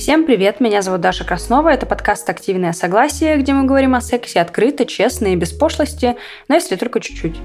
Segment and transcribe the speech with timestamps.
[0.00, 4.40] Всем привет, меня зовут Даша Краснова, это подкаст «Активное согласие», где мы говорим о сексе
[4.40, 6.16] открыто, честно и без пошлости,
[6.48, 7.36] но если только чуть-чуть.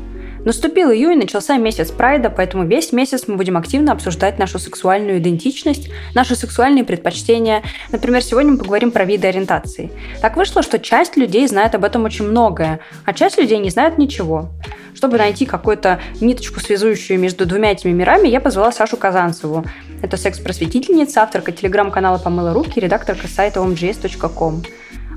[0.45, 5.89] Наступил июнь, начался месяц прайда, поэтому весь месяц мы будем активно обсуждать нашу сексуальную идентичность,
[6.13, 7.61] наши сексуальные предпочтения.
[7.91, 9.91] Например, сегодня мы поговорим про виды ориентации.
[10.21, 13.97] Так вышло, что часть людей знает об этом очень многое, а часть людей не знает
[13.97, 14.49] ничего.
[14.93, 19.65] Чтобы найти какую-то ниточку, связующую между двумя этими мирами, я позвала Сашу Казанцеву.
[20.05, 24.61] Это секс-просветительница, авторка телеграм-канала «Помыла руки», редакторка сайта omgs.com.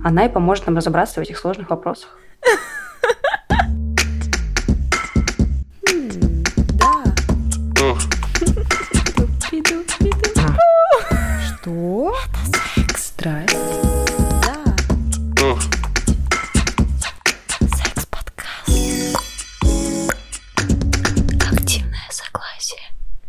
[0.02, 2.18] Она и поможет нам разобраться в этих сложных вопросах.
[11.60, 12.14] Что?
[12.74, 13.04] Это секс.
[13.08, 13.57] Страсть.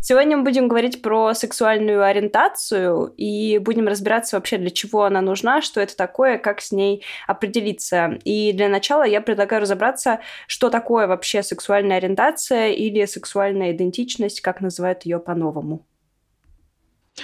[0.10, 5.62] Сегодня мы будем говорить про сексуальную ориентацию и будем разбираться вообще, для чего она нужна,
[5.62, 8.18] что это такое, как с ней определиться.
[8.24, 14.62] И для начала я предлагаю разобраться, что такое вообще сексуальная ориентация или сексуальная идентичность, как
[14.62, 15.86] называют ее по-новому.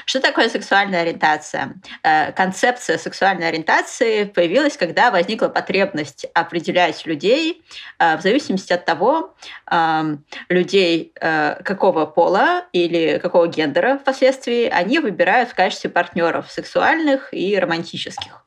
[0.06, 1.76] Что такое сексуальная ориентация?
[2.04, 7.64] Э, концепция сексуальной ориентации появилась, когда возникла потребность определять людей
[8.00, 9.36] э, в зависимости от того,
[9.72, 17.34] эм, людей э, какого пола или какого гендера впоследствии они выбирают в качестве партнеров сексуальных
[17.34, 18.42] и романтических.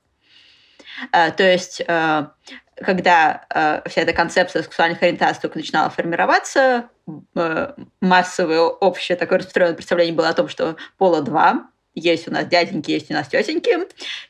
[1.12, 1.80] То есть
[2.76, 6.88] когда вся эта концепция сексуальных ориентаций только начинала формироваться,
[8.00, 11.68] массовое общее такое распространенное представление было о том, что пола два,
[11.98, 13.70] есть у нас дяденьки, есть у нас тетеньки,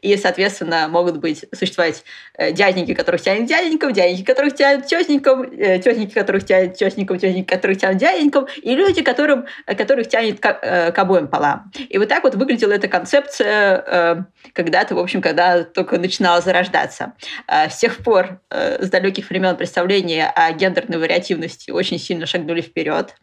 [0.01, 2.05] и, соответственно, могут быть существовать
[2.37, 7.49] э, дяденьки, которых тянет дяденькам, дяденьки, которых тянет тетенькам, э, тетеньки, которых тянет тетенькам, тетеньки,
[7.49, 11.71] которых тянет дяденькам, и люди, которым, которых тянет к, э, к обоим полам.
[11.89, 17.15] И вот так вот выглядела эта концепция когда-то, в общем, когда только начинала зарождаться.
[17.49, 23.15] С тех пор, с далеких времен представления о гендерной вариативности очень сильно шагнули вперед.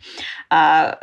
[0.49, 0.99] А,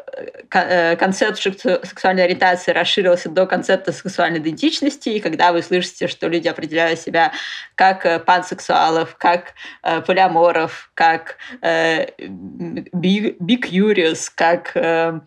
[0.99, 7.01] концепт сексуальной ориентации расширился до концепта сексуальной идентичности, и когда вы слышите, что люди определяют
[7.01, 7.33] себя
[7.75, 15.21] как э, пансексуалов, как э, полиаморов, как э, бикюриус, как э,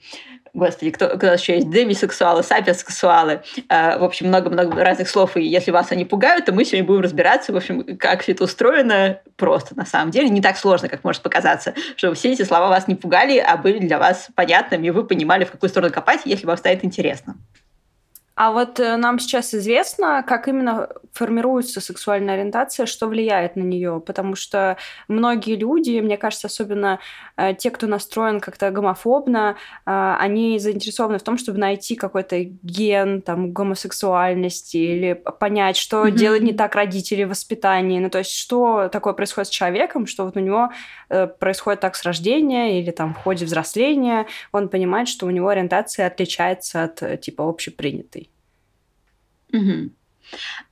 [0.56, 5.72] господи, кто, кто еще есть, демисексуалы, сапиосексуалы, э, в общем, много-много разных слов, и если
[5.72, 9.76] вас они пугают, то мы сегодня будем разбираться, в общем, как все это устроено просто,
[9.76, 12.96] на самом деле, не так сложно, как может показаться, чтобы все эти слова вас не
[12.96, 16.58] пугали, а были для вас понятными, и вы понимали, в какую сторону копать, если вам
[16.58, 17.36] станет интересно.
[18.36, 24.04] А вот э, нам сейчас известно, как именно формируется сексуальная ориентация, что влияет на нее,
[24.06, 24.76] потому что
[25.08, 27.00] многие люди, мне кажется, особенно
[27.38, 33.22] э, те, кто настроен как-то гомофобно, э, они заинтересованы в том, чтобы найти какой-то ген
[33.22, 36.12] там гомосексуальности или понять, что mm-hmm.
[36.12, 40.26] делать не так родители в воспитании, ну то есть что такое происходит с человеком, что
[40.26, 40.72] вот у него
[41.40, 46.08] происходит так с рождения или там в ходе взросления, он понимает, что у него ориентация
[46.08, 48.25] отличается от типа общепринятой.
[49.54, 49.92] Угу.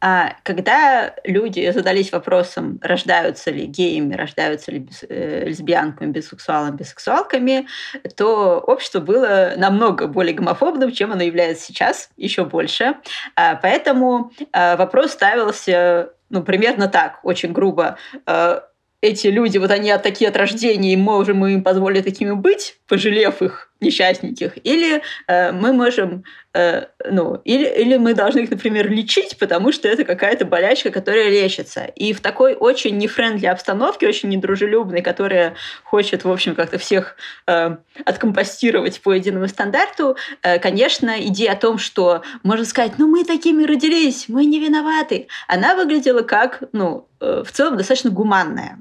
[0.02, 7.68] А когда люди задались вопросом, рождаются ли геями, рождаются ли бис, э, лесбиянками, бисексуалами, бисексуалками,
[8.16, 12.96] то общество было намного более гомофобным, чем оно является сейчас, еще больше.
[13.36, 17.98] А, поэтому а, вопрос ставился ну, примерно так, очень грубо.
[18.26, 18.64] А,
[19.02, 22.78] эти люди, вот они от такие от рождения, и можем мы им позволить такими быть,
[22.88, 26.24] пожалев их несчастненьких, или э, мы можем,
[26.54, 31.30] э, ну, или, или мы должны их, например, лечить, потому что это какая-то болячка, которая
[31.30, 31.86] лечится.
[31.86, 37.16] И в такой очень нефрендли обстановке, очень недружелюбной, которая хочет, в общем, как-то всех
[37.48, 43.24] э, откомпостировать по единому стандарту, э, конечно, идея о том, что можно сказать, ну, мы
[43.24, 48.80] такими родились, мы не виноваты, она выглядела как, ну, э, в целом достаточно гуманная.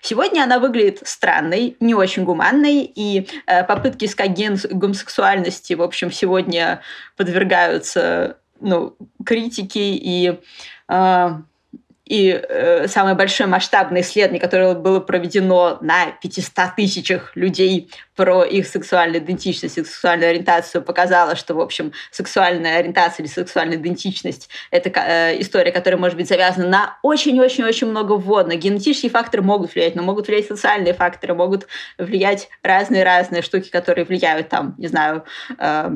[0.00, 6.10] Сегодня она выглядит странной, не очень гуманной, и э, попытки искать ген гомосексуальности, в общем,
[6.10, 6.82] сегодня
[7.16, 10.38] подвергаются ну, критике и
[10.88, 11.30] э,
[12.10, 18.66] и э, самое большое масштабное исследование, которое было проведено на 500 тысячах людей про их
[18.66, 25.40] сексуальную идентичность сексуальную ориентацию, показало, что, в общем, сексуальная ориентация или сексуальная идентичность– это э,
[25.40, 28.58] история, которая может быть завязана на очень-очень-очень много вводных.
[28.58, 34.48] Генетические факторы могут влиять, но могут влиять социальные факторы, могут влиять разные-разные штуки, которые влияют
[34.48, 35.24] там, не знаю,
[35.60, 35.90] э,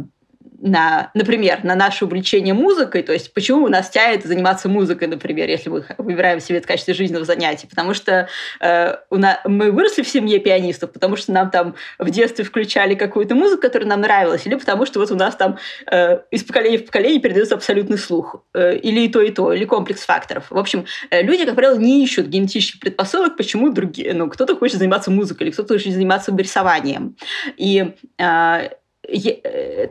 [0.61, 5.49] на, например, на наше увлечение музыкой, то есть почему у нас тянет заниматься музыкой, например,
[5.49, 8.29] если мы выбираем себе в качестве жизненного занятия, потому что
[8.61, 12.95] э, у нас, мы выросли в семье пианистов, потому что нам там в детстве включали
[12.95, 15.59] какую-то музыку, которая нам нравилась, или потому что вот у нас там
[15.91, 19.65] э, из поколения в поколение передается абсолютный слух, э, или и то, и то, или
[19.65, 20.47] комплекс факторов.
[20.51, 24.79] В общем, э, люди, как правило, не ищут генетических предпосылок, почему другие, ну, кто-то хочет
[24.79, 27.17] заниматься музыкой, или кто-то хочет заниматься рисованием.
[27.57, 28.69] И Э,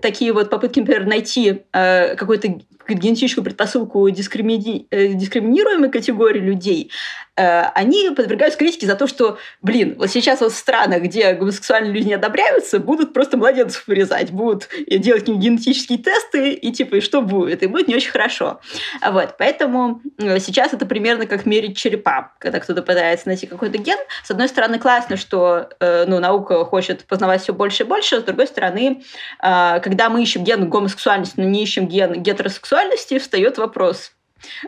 [0.02, 4.88] такие вот попытки, например, найти э, какую-то генетическую предпосылку дискримини...
[4.92, 6.92] Э, дискриминируемой категории людей,
[7.36, 11.94] э, они подвергаются критике за то, что, блин, вот сейчас вот в странах, где гомосексуальные
[11.94, 17.22] люди не одобряются, будут просто младенцев вырезать, будут делать генетические тесты, и типа, и что
[17.22, 17.64] будет?
[17.64, 18.60] И будет не очень хорошо.
[19.06, 24.00] Вот, поэтому э, сейчас это примерно как мерить черепа, когда кто-то пытается найти какой-то ген.
[24.24, 28.48] С одной стороны, классно, что ну, наука хочет познавать все больше и больше, с другой
[28.48, 29.04] стороны,
[29.40, 34.14] когда мы ищем ген гомосексуальности, но не ищем ген гетеросексуальности, сексуальности встает вопрос,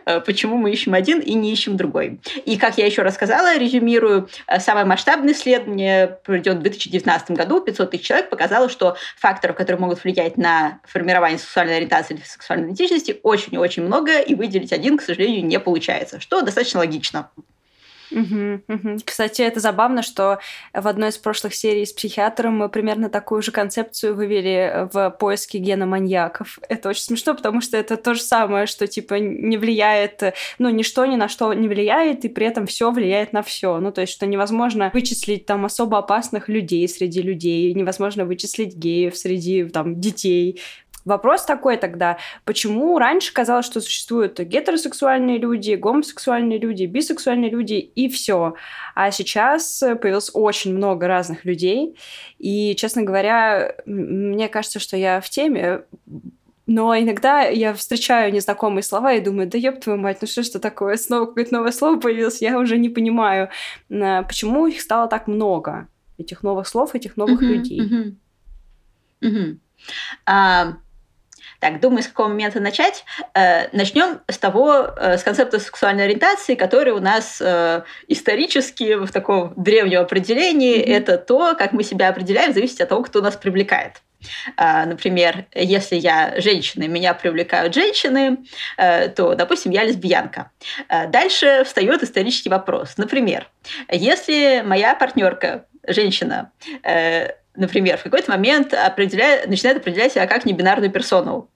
[0.04, 2.20] э, почему мы ищем один и не ищем другой.
[2.44, 7.90] И, как я еще рассказала, резюмирую, э, самое масштабное исследование, проведенное в 2019 году, 500
[7.90, 13.18] тысяч человек, показало, что факторов, которые могут влиять на формирование сексуальной ориентации или сексуальной идентичности,
[13.24, 17.30] очень-очень много, и выделить один, к сожалению, не получается, что достаточно логично.
[19.04, 20.38] Кстати, это забавно, что
[20.72, 25.58] в одной из прошлых серий с психиатром мы примерно такую же концепцию вывели в поиске
[25.58, 26.58] гена маньяков.
[26.68, 30.22] Это очень смешно, потому что это то же самое, что типа не влияет,
[30.58, 33.78] ну, ничто ни на что не влияет, и при этом все влияет на все.
[33.78, 39.16] Ну, то есть, что невозможно вычислить там особо опасных людей среди людей, невозможно вычислить геев
[39.16, 40.60] среди там детей,
[41.06, 48.08] Вопрос такой тогда, почему раньше казалось, что существуют гетеросексуальные люди, гомосексуальные люди, бисексуальные люди и
[48.08, 48.54] все.
[48.96, 51.96] А сейчас появилось очень много разных людей.
[52.38, 55.84] И, честно говоря, мне кажется, что я в теме,
[56.66, 60.48] но иногда я встречаю незнакомые слова и думаю, да ёб твою мать, ну что ж
[60.48, 63.50] это такое, снова какое-то новое слово появилось, я уже не понимаю,
[63.88, 65.86] а, почему их стало так много,
[66.18, 67.80] этих новых слов, этих новых uh-huh, людей.
[67.80, 68.14] Uh-huh.
[69.22, 69.58] Uh-huh.
[70.26, 70.74] Uh,
[71.60, 73.04] так, думаю, с какого момента начать.
[73.34, 79.10] Э, начнем с того, э, с концепта сексуальной ориентации, который у нас э, исторически в
[79.10, 80.92] таком древнем определении mm-hmm.
[80.92, 84.02] это то, как мы себя определяем, зависит от того, кто нас привлекает.
[84.56, 88.38] Например, если я женщина, меня привлекают женщины,
[88.76, 90.50] то, допустим, я лесбиянка.
[90.88, 92.96] Дальше встает исторический вопрос.
[92.96, 93.46] Например,
[93.88, 96.50] если моя партнерка женщина
[97.56, 101.50] например, в какой-то момент определяет, начинает определять себя как небинарную персону.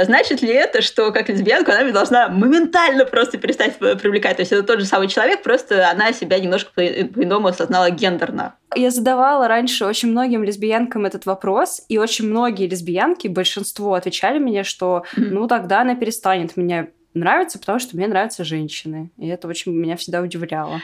[0.00, 4.36] Значит ли это, что как лесбиянку она должна моментально просто перестать привлекать?
[4.36, 8.54] То есть это тот же самый человек, просто она себя немножко по-иному осознала гендерно.
[8.74, 14.64] Я задавала раньше очень многим лесбиянкам этот вопрос, и очень многие лесбиянки, большинство отвечали мне,
[14.64, 19.10] что ну тогда она перестанет меня нравиться, потому что мне нравятся женщины.
[19.16, 20.80] И это очень меня всегда удивляло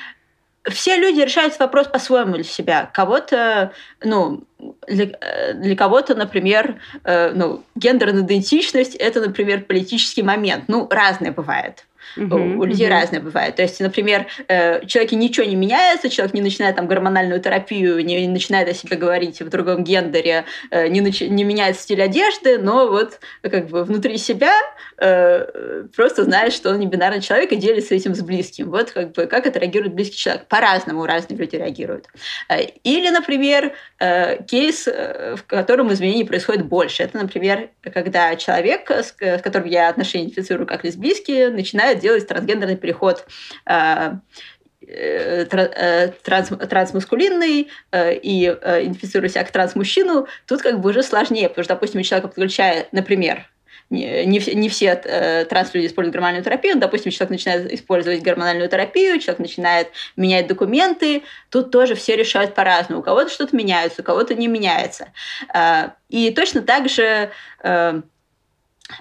[0.70, 2.90] все люди решают вопрос по-своему для себя.
[2.93, 3.72] Кого-то,
[4.02, 4.44] ну,
[4.88, 5.06] для,
[5.55, 10.64] для кого-то, например, э, ну, гендерная идентичность– это, например, политический момент.
[10.69, 11.84] Ну, разное бывает.
[12.16, 12.90] Uh-huh, у людей uh-huh.
[12.90, 13.56] разное бывает.
[13.56, 18.28] То есть, например, э, человеке ничего не меняется, человек не начинает там гормональную терапию, не,
[18.28, 22.88] начинает о себе говорить в другом гендере, э, не, нач- не меняет стиль одежды, но
[22.88, 24.52] вот как бы внутри себя
[24.99, 28.70] э, просто знает, что он не бинарный человек и делится этим с близким.
[28.70, 30.46] Вот как бы как это реагирует близкий человек.
[30.46, 32.06] По-разному разные люди реагируют.
[32.84, 33.72] Или, например,
[34.46, 37.02] кейс, в котором изменений происходит больше.
[37.02, 43.26] Это, например, когда человек, с которым я отношения идентифицирую как лесбийские, начинает делать трансгендерный переход
[43.66, 44.12] э,
[44.87, 51.64] э, э, транс, трансмаскулинный и идентифицируя себя как трансмужчину, тут как бы уже сложнее, потому
[51.64, 53.49] что, допустим, человек подключая, например,
[53.90, 56.78] не, не, все э, транслюди используют гормональную терапию.
[56.78, 61.23] Допустим, человек начинает использовать гормональную терапию, человек начинает менять документы.
[61.50, 63.00] Тут тоже все решают по-разному.
[63.00, 65.08] У кого-то что-то меняется, у кого-то не меняется.
[66.08, 67.30] И точно так же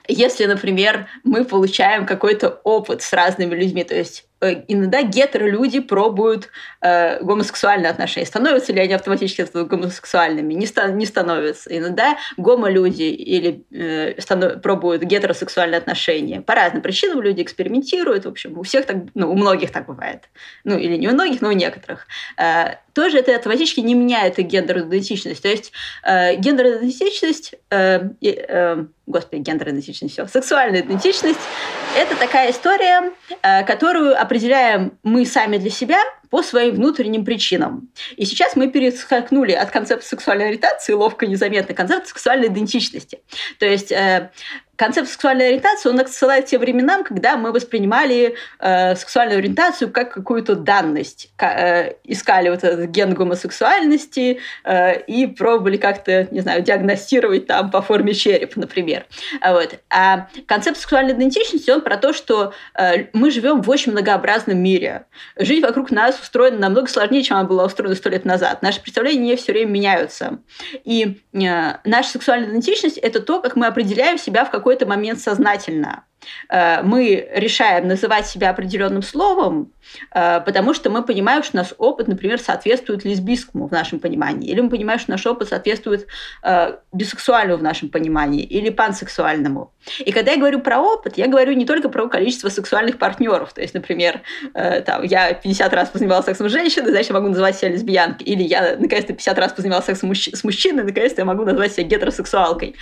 [0.08, 6.50] если, например, мы получаем какой-то опыт с разными людьми, то есть Э, иногда гетеролюди пробуют
[6.82, 8.26] э, гомосексуальные отношения.
[8.26, 10.54] Становятся ли они автоматически гомосексуальными?
[10.54, 11.76] Не, ста- не становятся.
[11.76, 16.42] Иногда гомолюди или э, станов- пробуют гетеросексуальные отношения.
[16.42, 18.26] По разным причинам люди экспериментируют.
[18.26, 20.24] В общем, у всех так, ну, у многих так бывает.
[20.66, 22.08] Ну, или не у многих, но у некоторых.
[22.38, 25.42] Э, тоже это автоматически не меняет гендерную идентичность.
[25.42, 25.72] То есть
[26.04, 31.40] э, гендерная идентичность, э, э, господи, гендерная идентичность, все, сексуальная идентичность–
[31.98, 36.00] это такая история, э, которую определяем мы сами для себя,
[36.34, 37.90] по своим внутренним причинам.
[38.18, 43.22] И сейчас мы перескакнули от концепта сексуальной ориентации ловко, незаметно, к сексуальной идентичности.
[43.60, 44.32] То есть э,
[44.76, 50.56] концепт сексуальной ориентации, он отсылает те временам, когда мы воспринимали э, сексуальную ориентацию как какую-то
[50.56, 51.32] данность.
[51.40, 57.82] Э, искали вот этот ген гомосексуальности э, и пробовали как-то, не знаю, диагностировать там по
[57.82, 59.06] форме череп, например.
[59.42, 59.76] А вот.
[59.90, 65.06] А концепт сексуальной идентичности, он про то, что э, мы живем в очень многообразном мире.
[65.38, 68.62] Жизнь вокруг нас устроена намного сложнее, чем она была устроена сто лет назад.
[68.62, 70.40] Наши представления все время меняются.
[70.84, 71.40] И э,
[71.84, 76.06] наша сексуальная идентичность– это то, как мы определяем себя в какой какой-то момент сознательно.
[76.50, 79.72] Э, мы решаем называть себя определенным словом,
[80.14, 84.62] э, потому что мы понимаем, что наш опыт, например, соответствует лесбийскому в нашем понимании, или
[84.62, 86.08] мы понимаем, что наш опыт соответствует
[86.44, 89.72] э, бисексуальному в нашем понимании, или пансексуальному.
[90.00, 93.54] И когда я говорю про опыт, я говорю не только про количество сексуальных партнеров.
[93.54, 94.22] То есть, например,
[94.54, 98.26] там, я 50 раз позанималась сексом с женщиной, значит, я могу называть себя лесбиянкой.
[98.26, 102.76] Или я, наконец-то, 50 раз позанималась сексом с мужчиной, наконец-то я могу назвать себя гетеросексуалкой.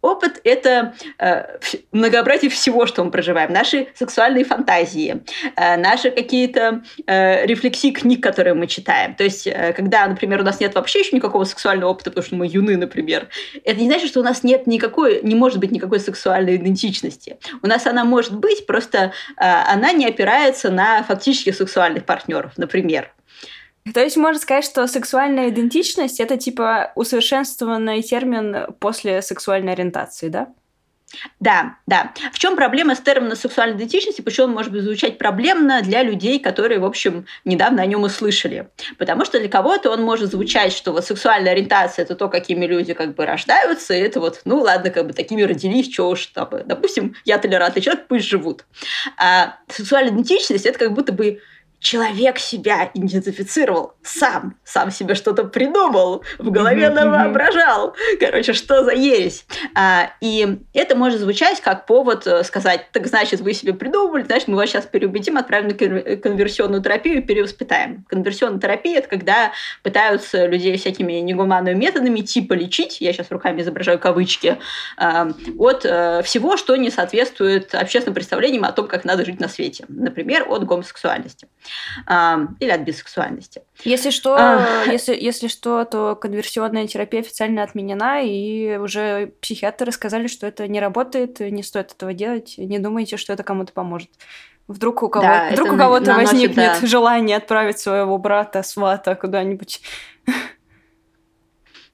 [0.00, 0.94] Опыт– это
[1.92, 3.52] много разнообразие всего, что мы проживаем.
[3.52, 5.22] Наши сексуальные фантазии,
[5.56, 9.14] э, наши какие-то э, рефлексии книг, которые мы читаем.
[9.14, 12.36] То есть, э, когда, например, у нас нет вообще еще никакого сексуального опыта, потому что
[12.36, 13.28] мы юны, например,
[13.64, 17.36] это не значит, что у нас нет никакой, не может быть никакой сексуальной идентичности.
[17.62, 23.10] У нас она может быть, просто она не опирается на фактических сексуальных партнеров, например.
[23.92, 30.48] То есть можно сказать, что сексуальная идентичность это типа усовершенствованный термин после сексуальной ориентации, да?
[31.40, 32.12] Да, да.
[32.32, 34.20] В чем проблема с термином сексуальной идентичности?
[34.20, 38.68] Почему он может быть звучать проблемно для людей, которые, в общем, недавно о нем услышали?
[38.98, 42.94] Потому что для кого-то он может звучать, что вот сексуальная ориентация это то, какими люди
[42.94, 46.48] как бы рождаются, и это вот, ну ладно, как бы такими родились, что уж там,
[46.64, 48.64] допустим, я толерантный человек, пусть живут.
[49.18, 51.40] А сексуальная идентичность это как будто бы
[51.84, 57.94] человек себя идентифицировал сам, сам себе что-то придумал, в голове mm-hmm, воображал.
[58.18, 59.44] Короче, что за ересь?
[59.74, 64.48] А, и это может звучать как повод э, сказать, так значит, вы себе придумали, значит,
[64.48, 68.06] мы вас сейчас переубедим, отправим на конверсионную терапию и перевоспитаем.
[68.08, 73.98] Конверсионная терапия– это когда пытаются людей всякими негуманными методами типа лечить, я сейчас руками изображаю
[73.98, 74.56] кавычки,
[74.96, 79.48] а, от э, всего, что не соответствует общественным представлениям о том, как надо жить на
[79.48, 79.84] свете.
[79.88, 81.46] Например, от гомосексуальности
[82.08, 83.62] или от бисексуальности.
[83.84, 84.84] Если что, а...
[84.86, 90.80] если, если что, то конверсионная терапия официально отменена, и уже психиатры сказали, что это не
[90.80, 94.10] работает, не стоит этого делать, не думайте, что это кому-то поможет.
[94.66, 96.86] Вдруг у кого-то, да, вдруг у кого-то наносит, возникнет да.
[96.86, 99.82] желание отправить своего брата, свата куда-нибудь.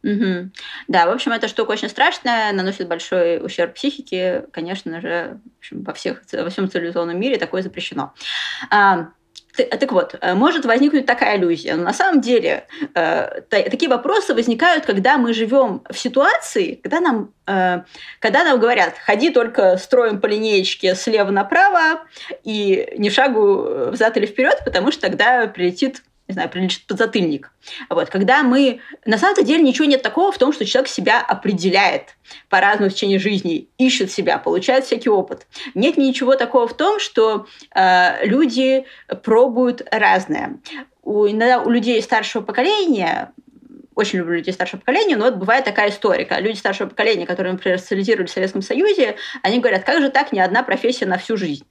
[0.03, 0.51] Угу.
[0.89, 4.47] Да, в общем, эта штука очень страшная, наносит большой ущерб психике.
[4.53, 8.15] Конечно же, в общем, во, всех, во всем цивилизованном мире такое запрещено.
[8.71, 9.09] А,
[9.57, 11.75] так вот, э, может возникнуть такая иллюзия.
[11.75, 17.33] Но на самом деле э, такие вопросы возникают, когда мы живем в ситуации, когда нам,
[17.47, 17.83] э,
[18.21, 22.03] когда нам говорят, ходи только строим по линеечке слева направо
[22.45, 27.51] и не шагу взад или вперед, потому что тогда прилетит не знаю, приличит подзатыльник.
[27.89, 28.09] Вот.
[28.09, 28.81] Когда мы...
[29.05, 32.17] На самом деле ничего нет такого в том, что человек себя определяет
[32.49, 35.47] по-разному в течение жизни, ищет себя, получает всякий опыт.
[35.75, 38.87] Нет ничего такого в том, что э, люди
[39.25, 40.59] пробуют разное.
[41.03, 43.33] У, иногда у людей старшего поколения
[43.97, 46.27] очень люблю людей старшего поколения, но вот бывает такая история.
[46.39, 50.39] Люди старшего поколения, которые, например, социализировались в Советском Союзе, они говорят, как же так, ни
[50.39, 51.65] одна профессия на всю жизнь?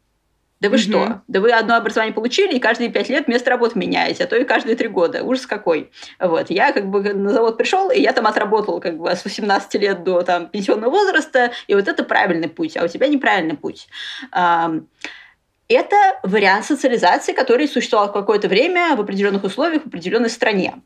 [0.60, 0.82] Да вы угу.
[0.82, 1.22] что?
[1.28, 4.44] Да вы одно образование получили, и каждые пять лет место работы меняете, а то и
[4.44, 5.24] каждые три года.
[5.24, 5.92] Ужас какой.
[6.20, 6.50] Вот.
[6.50, 10.04] Я как бы на завод пришел, и я там отработал как бы с 18 лет
[10.04, 13.88] до там, пенсионного возраста, и вот это правильный путь, а у тебя неправильный путь.
[14.32, 20.82] Это вариант социализации, который существовал какое-то время в определенных условиях в определенной стране.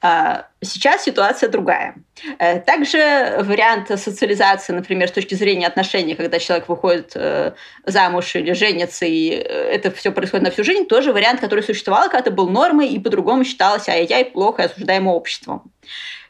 [0.00, 1.96] А, сейчас ситуация другая.
[2.38, 7.52] Э, также вариант социализации, например, с точки зрения отношений, когда человек выходит э,
[7.86, 12.10] замуж или женится, и э, это все происходит на всю жизнь, тоже вариант, который существовал,
[12.10, 15.72] когда был нормой и по-другому считалось ай-яй, плохо и осуждаемо обществом.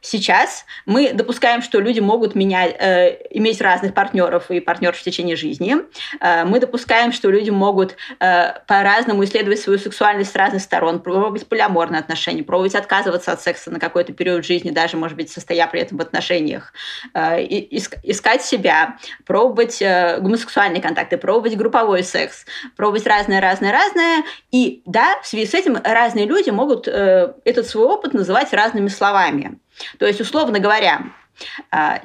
[0.04, 5.36] Сейчас мы допускаем, что люди могут менять, э, иметь разных партнеров и партнеров в течение
[5.36, 5.76] жизни.
[6.20, 11.46] Э, мы допускаем, что люди могут э, по-разному исследовать свою сексуальность с разных сторон, пробовать
[11.46, 15.80] полиаморные отношения, пробовать отказываться от секса на какой-то период жизни, даже, может быть, состоя при
[15.80, 16.72] этом в отношениях,
[17.14, 22.44] э, искать себя, пробовать э, гомосексуальные контакты, пробовать групповой секс,
[22.76, 24.24] пробовать разное-разное-разное.
[24.50, 28.88] И да, в связи с этим разные люди могут э, этот свой опыт называть разными
[28.88, 29.61] словами.
[29.98, 31.12] То есть, условно говоря,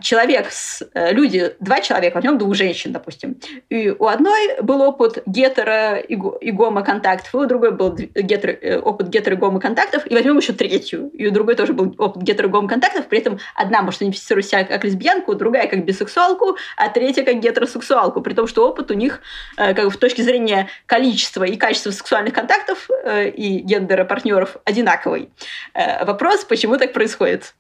[0.02, 3.38] человек, с, э, люди, два человека, возьмем двух женщин, допустим,
[3.70, 6.16] и у одной был опыт гетеро и
[6.52, 11.10] гомоконтактов, и у другой был гетеро, э, опыт гетеро и гомоконтактов, и возьмем еще третью,
[11.10, 14.64] и у другой тоже был опыт гетеро и гомоконтактов, при этом одна может идентифицировать себя
[14.64, 19.22] как лесбиянку, другая как бисексуалку, а третья как гетеросексуалку, при том, что опыт у них
[19.58, 25.30] э, как бы, в точке зрения количества и качества сексуальных контактов и гендера партнеров одинаковый.
[25.74, 27.54] Вопрос, почему так происходит?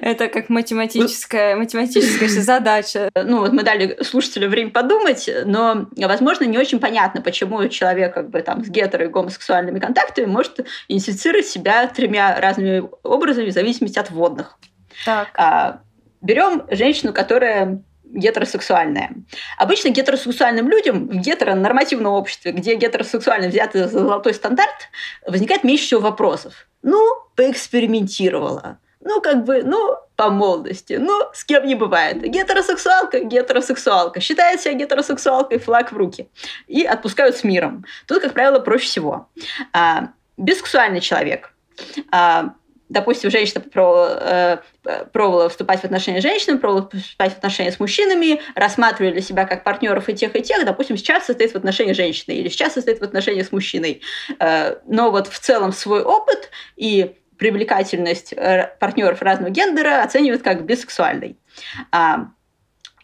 [0.00, 3.10] Это как математическая, математическая задача.
[3.14, 8.30] Ну, вот мы дали слушателю время подумать, но, возможно, не очень понятно, почему человек как
[8.30, 13.98] бы там с гетеро и гомосексуальными контактами может идентифицировать себя тремя разными образами в зависимости
[13.98, 14.58] от водных.
[15.04, 15.28] Так.
[15.34, 15.80] А,
[16.22, 19.10] берем женщину, которая гетеросексуальная.
[19.58, 24.88] Обычно гетеросексуальным людям в гетеронормативном обществе, где гетеросексуальность взята за золотой стандарт,
[25.26, 26.68] возникает меньше всего вопросов.
[26.82, 26.98] Ну,
[27.36, 30.98] поэкспериментировала ну, как бы, ну, по молодости.
[31.00, 32.20] Ну, с кем не бывает.
[32.20, 34.20] Гетеросексуалка, гетеросексуалка.
[34.20, 36.28] Считает себя гетеросексуалкой, флаг в руки.
[36.66, 37.86] И отпускают с миром.
[38.06, 39.28] Тут, как правило, проще всего.
[39.72, 41.54] А, бисексуальный человек.
[42.12, 42.52] А,
[42.90, 47.80] допустим, женщина пробовала, э, пробовала вступать в отношения с женщинами, пробовала вступать в отношения с
[47.80, 51.96] мужчинами, рассматривали для себя как партнеров и тех, и тех, допустим, сейчас состоит в отношениях
[51.96, 54.02] с женщиной или сейчас состоит в отношениях с мужчиной.
[54.38, 60.64] Э, но вот в целом свой опыт и привлекательность э, партнеров разного гендера оценивают как
[60.64, 61.36] бисексуальной.
[61.92, 62.28] А,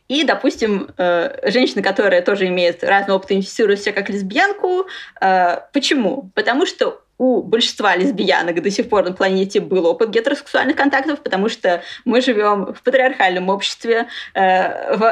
[0.08, 4.86] и, допустим, э, женщина, которая тоже имеет разный опыт, идентифицирует себя как лесбиянку.
[5.20, 6.30] Э, почему?
[6.34, 11.48] Потому что у большинства лесбиянок до сих пор на планете был опыт гетеросексуальных контактов, потому
[11.48, 14.08] что мы живем в патриархальном обществе.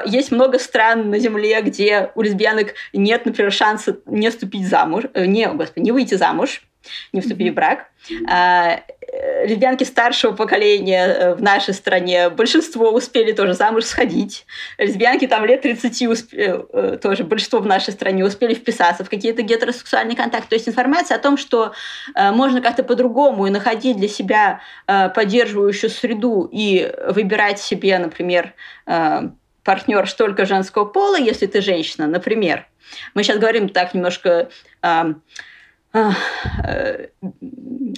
[0.05, 5.47] Есть много стран на Земле, где у лесбиянок нет, например, шанса не вступить замуж, не,
[5.47, 6.63] господи, не выйти замуж
[7.13, 7.87] не вступить в брак.
[9.13, 14.47] А, э, лесбиянки старшего поколения э, в нашей стране, большинство успели тоже замуж сходить.
[14.79, 19.43] Лесбиянки там лет 30 успели, э, тоже большинство в нашей стране успели вписаться в какие-то
[19.43, 20.51] гетеросексуальные контакты.
[20.51, 21.73] То есть информация о том, что
[22.15, 28.55] можно как-то по-другому и находить для себя поддерживающую среду и выбирать себе, например,
[29.65, 32.67] партнер только женского пола, если ты женщина, например.
[33.15, 34.49] Мы сейчас говорим так немножко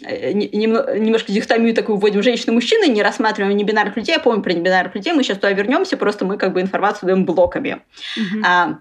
[0.04, 4.12] немножко дихотомию такую вводим женщины-мужчины, не рассматриваем небинарных людей.
[4.12, 7.24] Я помню про небинарных людей, мы сейчас туда вернемся, просто мы как бы информацию даем
[7.24, 7.82] блоками.
[8.18, 8.42] Mm-hmm.
[8.44, 8.78] А,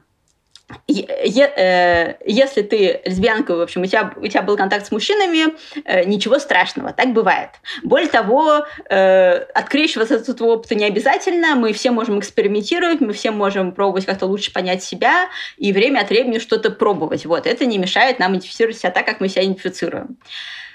[0.87, 5.53] Э, если ты лесбиянка, в общем, у тебя, у тебя был контакт с мужчинами,
[5.85, 7.49] э, ничего страшного, так бывает.
[7.83, 13.31] Более того, э, открещиваться от этого опыта не обязательно, мы все можем экспериментировать, мы все
[13.31, 17.25] можем пробовать как-то лучше понять себя и время от времени что-то пробовать.
[17.25, 20.17] Вот, это не мешает нам идентифицировать себя так, как мы себя идентифицируем.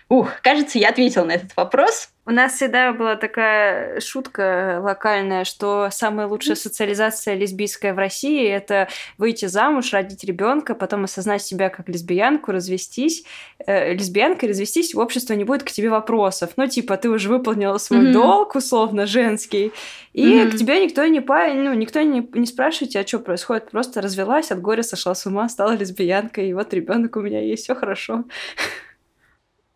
[0.08, 2.10] Ух, кажется, я ответила на этот вопрос.
[2.24, 8.88] У нас всегда была такая шутка локальная, что самая лучшая социализация лесбийская в России– это
[9.18, 13.24] выйти замуж, родить ребенка, потом осознать себя как лесбиянку, развестись.
[13.66, 16.50] Э, лесбиянкой развестись, в обществе не будет к тебе вопросов.
[16.56, 18.12] Ну, типа, ты уже выполнила свой mm-hmm.
[18.12, 19.72] долг, условно, женский,
[20.14, 20.50] и mm-hmm.
[20.50, 21.48] к тебе никто не па...
[21.48, 23.70] ну, никто не, не спрашивает тебя, что происходит.
[23.70, 27.64] Просто развелась, от горя сошла с ума, стала лесбиянкой, и вот ребенок у меня есть,
[27.64, 28.24] все хорошо.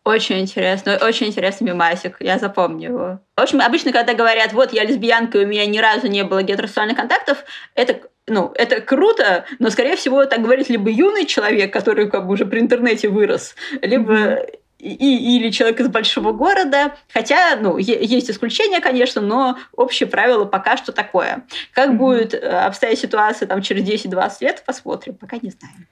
[0.03, 3.19] Очень интересно, очень интересный мемасик, я запомню его.
[3.37, 6.43] В общем, обычно, когда говорят, вот, я лесбиянка, и у меня ни разу не было
[6.43, 12.09] гетеросексуальных контактов, это ну, это круто, но, скорее всего, так говорит либо юный человек, который
[12.09, 14.59] как бы уже при интернете вырос, либо mm-hmm.
[14.79, 16.95] и, или человек из большого города.
[17.13, 21.45] Хотя, ну, есть исключения, конечно, но общее правило пока что такое.
[21.73, 21.97] Как mm-hmm.
[21.97, 25.87] будет э, обстоять ситуация там через 10-20 лет, посмотрим, пока не знаем.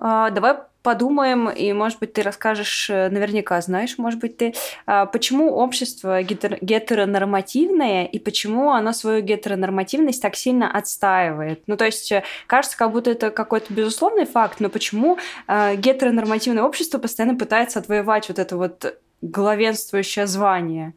[0.00, 4.54] А, давай подумаем, и, может быть, ты расскажешь, э, наверняка знаешь, может быть, ты,
[4.86, 11.62] а, почему общество гетер- гетеронормативное и почему оно свою гетеронормативность так сильно отстаивает.
[11.66, 16.62] Ну, то есть, э, кажется, как будто это какой-то безусловный факт, но почему а, гетеронормативное
[16.62, 20.94] общество постоянно пытается отвоевать вот это вот главенствующее звание?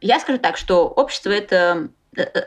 [0.00, 1.88] Я скажу так, что общество это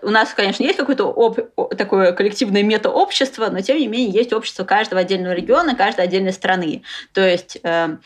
[0.01, 1.39] у нас, конечно, есть какое-то об,
[1.75, 6.83] такое коллективное мета-общество, но тем не менее есть общество каждого отдельного региона, каждой отдельной страны.
[7.13, 7.97] То есть э,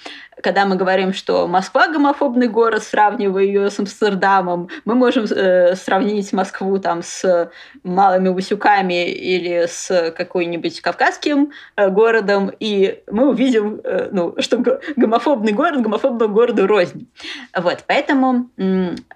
[0.41, 6.33] когда мы говорим, что Москва гомофобный город, сравнивая ее с Амстердамом, мы можем э, сравнить
[6.33, 7.49] Москву там с
[7.83, 14.63] Малыми Васюками или с какой-нибудь кавказским э, городом, и мы увидим, э, ну, что
[14.95, 17.07] гомофобный город гомофобного города рознь.
[17.55, 18.49] Вот, поэтому,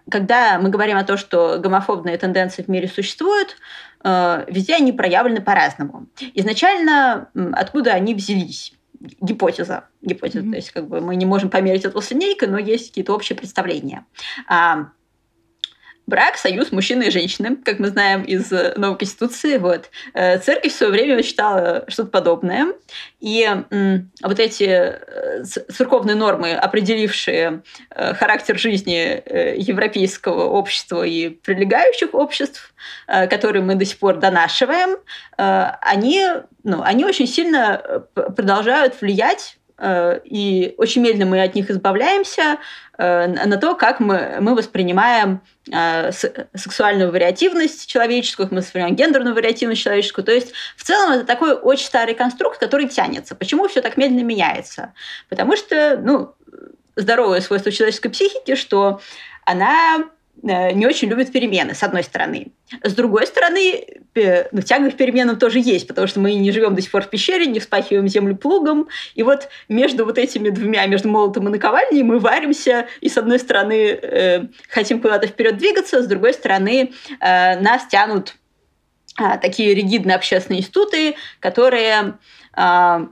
[0.09, 3.57] когда мы говорим о том, что гомофобные тенденции в мире существуют,
[4.03, 6.07] э, везде они проявлены по-разному.
[6.33, 8.73] Изначально, откуда они взялись?
[9.21, 9.85] гипотеза.
[10.01, 10.39] Гипотеза.
[10.39, 10.51] Mm-hmm.
[10.51, 13.37] То есть как бы мы не можем померить это с линейкой, но есть какие-то общие
[13.37, 14.05] представления.
[16.07, 19.57] Брак, союз мужчины и женщины, как мы знаем из э, новой конституции.
[19.57, 19.89] Вот.
[20.13, 22.73] Э, церковь в свое время считала что-то подобное.
[23.19, 23.49] И
[24.21, 29.23] вот эти э, церковные нормы, определившие характер жизни
[29.59, 32.73] европейского общества и прилегающих обществ,
[33.07, 34.97] которые мы до сих пор донашиваем,
[35.37, 36.23] они,
[36.63, 42.59] ну, они очень сильно продолжают влиять и очень медленно мы от них избавляемся
[42.97, 50.23] на то, как мы, мы воспринимаем Э, сексуальную вариативность человеческую, мы воспринимаем гендерную вариативность человеческую.
[50.23, 53.33] То есть в целом это такой очень старый конструкт, который тянется.
[53.33, 54.93] Почему все так медленно меняется?
[55.27, 56.35] Потому что ну,
[56.95, 59.01] здоровое свойство человеческой психики, что
[59.43, 62.51] она Э, не очень любят перемены, с одной стороны.
[62.83, 63.83] С другой стороны,
[64.51, 67.09] ну, тяга к переменам тоже есть, потому что мы не живем до сих пор в
[67.09, 68.87] пещере, не вспахиваем землю плугом.
[69.15, 73.39] И вот между вот этими двумя, между молотом и наковальней, мы варимся, и с одной
[73.39, 78.35] стороны э, хотим куда-то вперед двигаться, с другой стороны э, нас тянут
[79.19, 82.17] э, такие ригидные общественные институты, которые
[82.55, 83.07] э,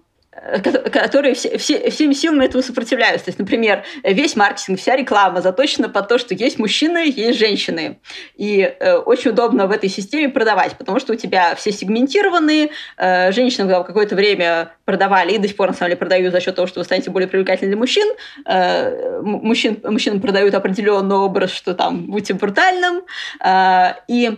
[0.91, 3.25] которые все, все, всеми силами этого сопротивляются.
[3.25, 7.99] То есть, например, весь маркетинг, вся реклама заточена под то, что есть мужчины, есть женщины.
[8.35, 13.31] И э, очень удобно в этой системе продавать, потому что у тебя все сегментированы, э,
[13.31, 16.67] женщины какое-то время продавали и до сих пор, на самом деле, продают за счет того,
[16.67, 18.07] что вы станете более привлекательны для мужчин.
[18.45, 23.03] Э, мужчин мужчинам продают определенный образ, что там будьте брутальным.
[23.43, 24.37] Э, и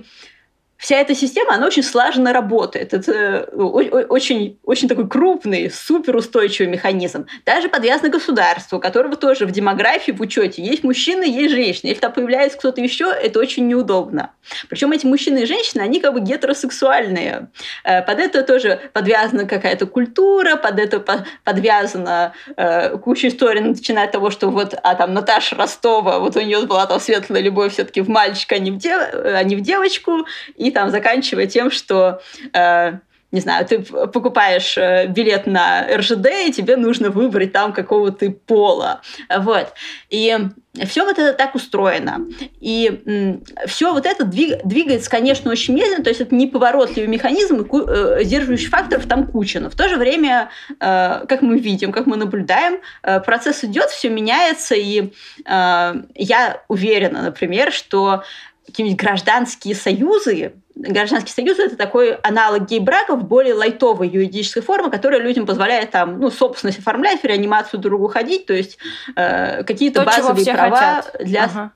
[0.86, 2.93] вся эта система, она очень слаженно работает.
[2.93, 7.26] Это ну, очень, очень такой крупный, суперустойчивый механизм.
[7.43, 11.89] Даже подвязан к государству, которого тоже в демографии, в учете есть мужчины, есть женщины.
[11.89, 14.34] Если там появляется кто-то еще, это очень неудобно.
[14.69, 17.50] Причем эти мужчины и женщины, они как бы гетеросексуальные.
[17.84, 21.04] Э, под это тоже подвязана какая-то культура, под это
[21.43, 26.41] подвязана э, куча историй, начиная от того, что вот а там Наташа Ростова, вот у
[26.41, 30.92] нее была там светлая любовь все-таки в мальчика, а не в, а девочку, и там
[30.92, 32.22] заканчивая тем, что
[32.54, 33.00] э,
[33.32, 38.30] не знаю, ты покупаешь э, билет на РЖД, и тебе нужно выбрать там какого ты
[38.30, 39.02] пола.
[39.30, 39.74] Вот.
[40.10, 40.38] И
[40.86, 42.28] все вот это так устроено.
[42.62, 48.70] И все вот это двигается, конечно, очень медленно, то есть это неповоротливый механизм, и сдерживающих
[48.70, 49.60] факторов там куча.
[49.60, 53.90] Но в то же время, э, как мы видим, как мы наблюдаем, э, процесс идет,
[53.90, 55.12] все меняется, и
[55.46, 58.24] я уверена, например, что
[58.65, 65.45] какие-нибудь гражданские союзы, гражданский союз это такой аналог гей-браков, более лайтовой юридической формы, которая людям
[65.45, 68.78] позволяет там, ну, собственность оформлять, в реанимацию другу ходить, то есть
[69.15, 71.15] э, какие-то то, базовые права хотят.
[71.25, 71.43] для...
[71.45, 71.71] Ага.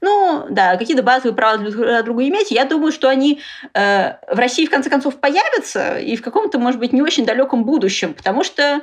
[0.00, 2.50] Ну, да, какие-то базовые права для друга иметь.
[2.50, 3.40] Я думаю, что они
[3.72, 7.64] э, в России в конце концов появятся и в каком-то, может быть, не очень далеком
[7.64, 8.82] будущем, потому что...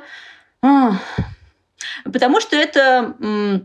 [0.62, 0.90] Э,
[2.04, 3.14] потому что это...
[3.20, 3.60] Э,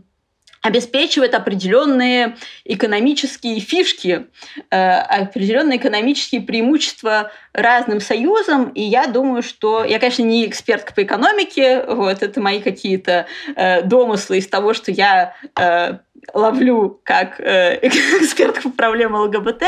[0.66, 4.26] обеспечивает определенные экономические фишки,
[4.70, 8.70] э, определенные экономические преимущества разным союзам.
[8.70, 13.82] И я думаю, что я, конечно, не экспертка по экономике, вот это мои какие-то э,
[13.82, 15.98] домыслы из того, что я э,
[16.34, 19.62] ловлю как эксперт по проблемам ЛГБТ.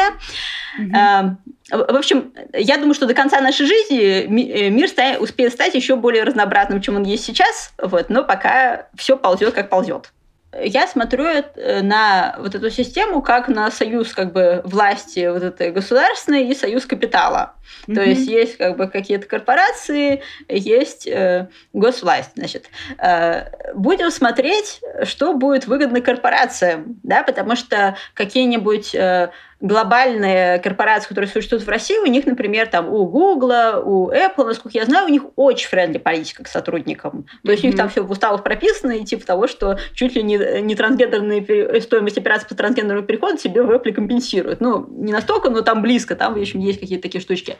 [0.80, 1.36] Mm-hmm.
[1.70, 4.88] В общем, я думаю, что до конца нашей жизни мир
[5.20, 9.68] успеет стать еще более разнообразным, чем он есть сейчас, вот, но пока все ползет, как
[9.68, 10.10] ползет
[10.52, 15.70] я смотрю э, на вот эту систему как на союз как бы власти вот этой
[15.70, 17.54] государственной и союз капитала.
[17.86, 17.94] Mm-hmm.
[17.94, 22.30] То есть есть как бы какие-то корпорации, есть э, госвласть.
[22.34, 22.66] Значит,
[22.98, 29.30] э, будем смотреть, что будет выгодно корпорациям, да, потому что какие-нибудь э,
[29.60, 34.78] глобальные корпорации, которые существуют в России, у них, например, там у Google, у Apple, насколько
[34.78, 37.26] я знаю, у них очень френдли политика к сотрудникам.
[37.44, 37.66] То есть mm-hmm.
[37.66, 40.74] у них там все в уставах прописано, и типа того, что чуть ли не, не
[40.74, 44.60] трансгендерные стоимость операций по трансгендерному переходу себе в Apple компенсируют.
[44.60, 47.56] Ну, не настолько, но там близко, там, в общем, есть какие-то такие штучки.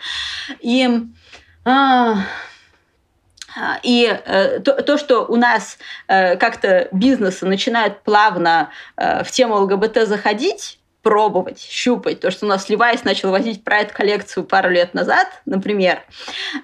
[0.60, 0.88] И
[1.64, 2.16] а,
[3.82, 9.56] и э, то, то, что у нас э, как-то бизнесы начинают плавно э, в тему
[9.56, 12.20] ЛГБТ заходить, пробовать, щупать.
[12.20, 16.02] То, что у нас Levi's начал возить Pride-коллекцию пару лет назад, например,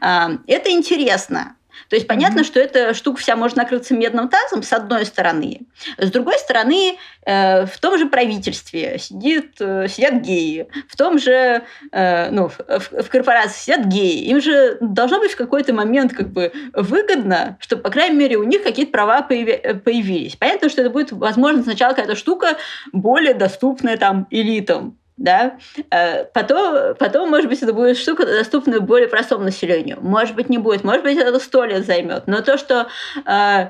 [0.01, 1.57] э, это интересно.
[1.89, 2.45] То есть понятно, mm-hmm.
[2.45, 5.63] что эта штука вся может накрыться медным тазом, с одной стороны.
[5.99, 11.63] С другой стороны, э, в том же правительстве сидит, э, сидят геи, в том же,
[11.93, 14.25] э, ну, в, в корпорации сидят геи.
[14.25, 18.45] Им же должно быть в какой-то момент как бы выгодно, чтобы, по крайней мере, у
[18.45, 20.37] них какие-то права появи- появились.
[20.37, 22.57] Понятно, что это будет, возможно, сначала какая-то штука
[22.93, 25.59] более доступная там элитам да,
[25.91, 29.99] э, потом, потом, может быть, это будет штука, доступная более простому населению.
[30.01, 32.27] Может быть, не будет, может быть, это сто лет займет.
[32.27, 32.89] Но то, что
[33.25, 33.69] э,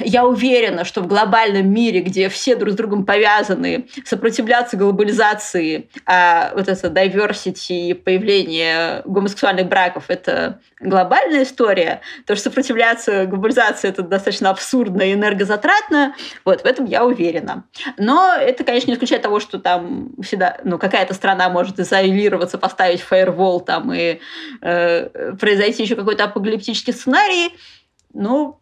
[0.00, 6.52] я уверена, что в глобальном мире, где все друг с другом повязаны, сопротивляться глобализации, а
[6.54, 14.02] вот это diversity и появление гомосексуальных браков– это глобальная история, то, что сопротивляться глобализации– это
[14.02, 16.14] достаточно абсурдно и энергозатратно,
[16.44, 17.64] вот в этом я уверена.
[17.96, 23.00] Но это, конечно, не исключает того, что там всегда ну, какая-то страна может изолироваться, поставить
[23.00, 24.20] фаервол там и
[24.60, 27.54] э, произойти еще какой-то апокалиптический сценарий.
[28.14, 28.61] Ну,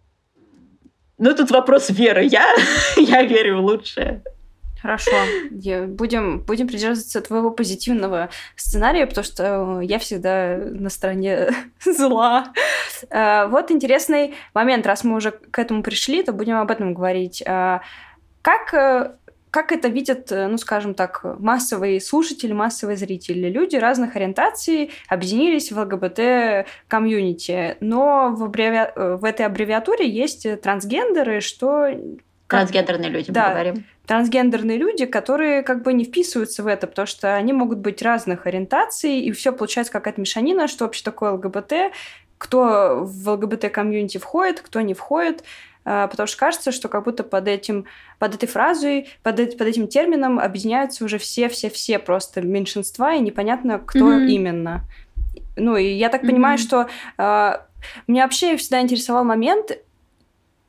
[1.20, 2.24] ну, тут вопрос веры.
[2.24, 2.46] Я,
[2.96, 4.22] я верю в лучшее.
[4.80, 5.10] Хорошо.
[5.50, 11.50] Будем, будем придерживаться твоего позитивного сценария, потому что я всегда на стороне
[11.84, 12.52] зла.
[13.10, 14.86] А, вот интересный момент.
[14.86, 17.42] Раз мы уже к этому пришли, то будем об этом говорить.
[17.46, 17.82] А,
[18.42, 19.12] как э,
[19.50, 23.48] как это видят, э, ну, скажем так, массовые слушатели, массовые зрители?
[23.48, 28.90] Люди разных ориентаций объединились в ЛГБТ-комьюнити, но в, аббреви...
[28.94, 31.88] Э, в этой аббревиатуре есть трансгендеры, что...
[32.46, 33.84] Трансгендерные люди, да, мы говорим.
[34.06, 38.46] Трансгендерные люди, которые как бы не вписываются в это, потому что они могут быть разных
[38.46, 41.92] ориентаций, и все получается какая-то мешанина, что вообще такое ЛГБТ,
[42.38, 45.44] кто в ЛГБТ-комьюнити входит, кто не входит.
[45.92, 47.84] А, потому что кажется, что как будто под этим,
[48.20, 54.12] под этой фразой, под, под этим термином объединяются уже все-все-все просто меньшинства, и непонятно, кто
[54.12, 54.26] mm-hmm.
[54.28, 54.84] именно.
[55.56, 56.26] Ну, и я так mm-hmm.
[56.28, 56.86] понимаю, что
[57.18, 57.52] э,
[58.06, 59.72] меня вообще всегда интересовал момент,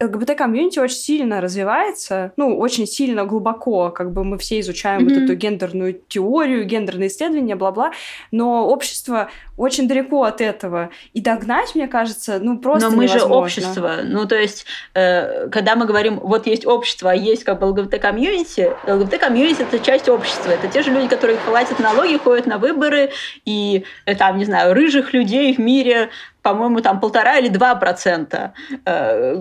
[0.01, 5.13] ЛГБТ-комьюнити очень сильно развивается, ну, очень сильно глубоко, как бы мы все изучаем mm-hmm.
[5.13, 7.91] вот эту гендерную теорию, гендерные исследования, бла-бла,
[8.31, 10.89] но общество очень далеко от этого.
[11.13, 13.27] И догнать, мне кажется, ну, просто Но мы невозможно.
[13.27, 13.95] же общество.
[14.03, 18.71] Ну, то есть, э, когда мы говорим, вот есть общество, а есть как бы ЛГБТ-комьюнити,
[18.87, 20.49] ЛГБТ-комьюнити— это часть общества.
[20.51, 23.11] Это те же люди, которые платят налоги, ходят на выборы,
[23.45, 26.09] и э, там, не знаю, рыжих людей в мире
[26.41, 28.53] по-моему, там полтора или два процента.
[28.85, 29.33] Э,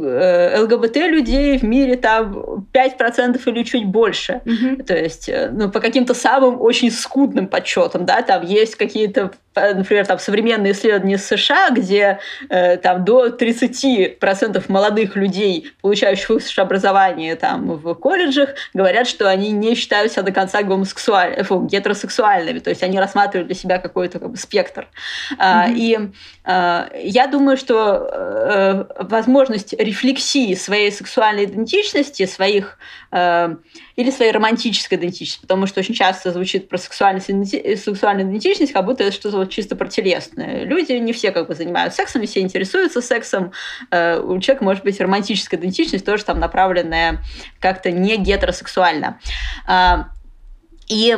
[0.55, 4.43] э, ЛГБТ людей в мире там пять процентов или чуть больше.
[4.45, 4.83] Mm-hmm.
[4.85, 10.07] То есть, э, ну, по каким-то самым очень скудным подсчетам, да, там есть какие-то например,
[10.07, 17.77] там современные исследования США, где э, там до 30% молодых людей, получающих высшее образование там
[17.77, 22.83] в колледжах, говорят, что они не считают себя до конца гомосексуальными, фу, гетеросексуальными, то есть
[22.83, 24.89] они рассматривают для себя какой-то как бы, спектр.
[25.39, 25.73] Mm-hmm.
[25.75, 25.99] И
[26.45, 32.79] э, я думаю, что э, возможность рефлексии своей сексуальной идентичности, своих
[33.11, 33.57] э,
[34.01, 39.05] или своей романтической идентичности, потому что очень часто звучит про сексуальность, сексуальную идентичность, как будто
[39.05, 40.65] это что-то вот чисто протелесное.
[40.65, 43.53] Люди не все как бы занимаются сексом, не все интересуются сексом.
[43.91, 47.19] Э, у человека может быть романтическая идентичность, тоже там направленная
[47.61, 49.21] как-то не гетеросексуально.
[50.90, 51.16] И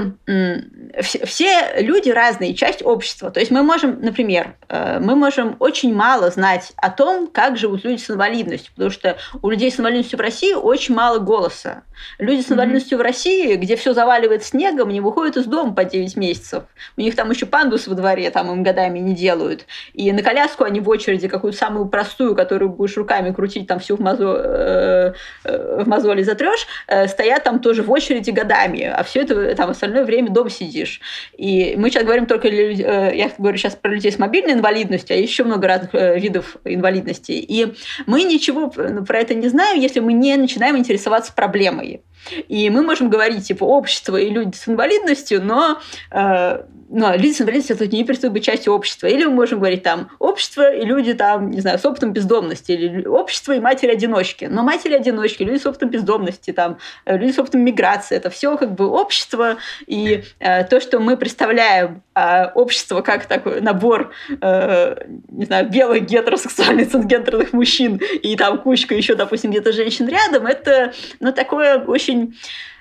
[1.01, 3.31] все люди разные, часть общества.
[3.31, 7.83] То есть мы можем, например, э, мы можем очень мало знать о том, как живут
[7.83, 11.85] люди с инвалидностью, потому что у людей с инвалидностью в России очень мало голоса.
[12.19, 13.01] Люди с инвалидностью mm-hmm.
[13.01, 16.65] в России, где все заваливает снегом, не выходят из дома по 9 месяцев.
[16.99, 19.65] У них там еще пандус во дворе, там им годами не делают.
[19.95, 23.97] И на коляску они в очереди какую-то самую простую, которую будешь руками крутить, там всю
[23.97, 25.13] в, мозо, э,
[25.45, 26.67] э, в мозоли затрешь,
[27.07, 28.83] стоят там тоже в очереди годами.
[28.83, 31.01] А все это там остальное время дома сидишь.
[31.39, 35.21] И мы сейчас говорим только, э, я говорю сейчас про людей с мобильной инвалидностью, а
[35.21, 37.31] еще много разных э, видов инвалидности.
[37.31, 37.75] И
[38.07, 42.03] мы ничего ну, про это не знаем, если мы не начинаем интересоваться проблемой.
[42.49, 47.41] И мы можем говорить, типа, общество и люди с инвалидностью, но, э, но люди с
[47.41, 49.07] инвалидностью это не перестают быть частью общества.
[49.07, 53.07] Или мы можем говорить там общество и люди там, не знаю, с опытом бездомности, или
[53.07, 54.45] общество и матери-одиночки.
[54.45, 58.75] Но матери-одиночки, люди с опытом бездомности, там, э, люди с опытом миграции, это все как
[58.75, 59.57] бы общество.
[59.87, 64.97] И э, то, что мы представляем э, общество как такой набор, э,
[65.29, 70.93] не знаю, белых гетеросексуальных цисгендерных мужчин и там кучка еще, допустим, где-то женщин рядом, это
[71.21, 72.37] ну, такое очень,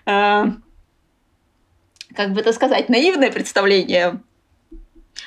[0.06, 0.46] э,
[2.16, 4.20] как бы это сказать, наивное представление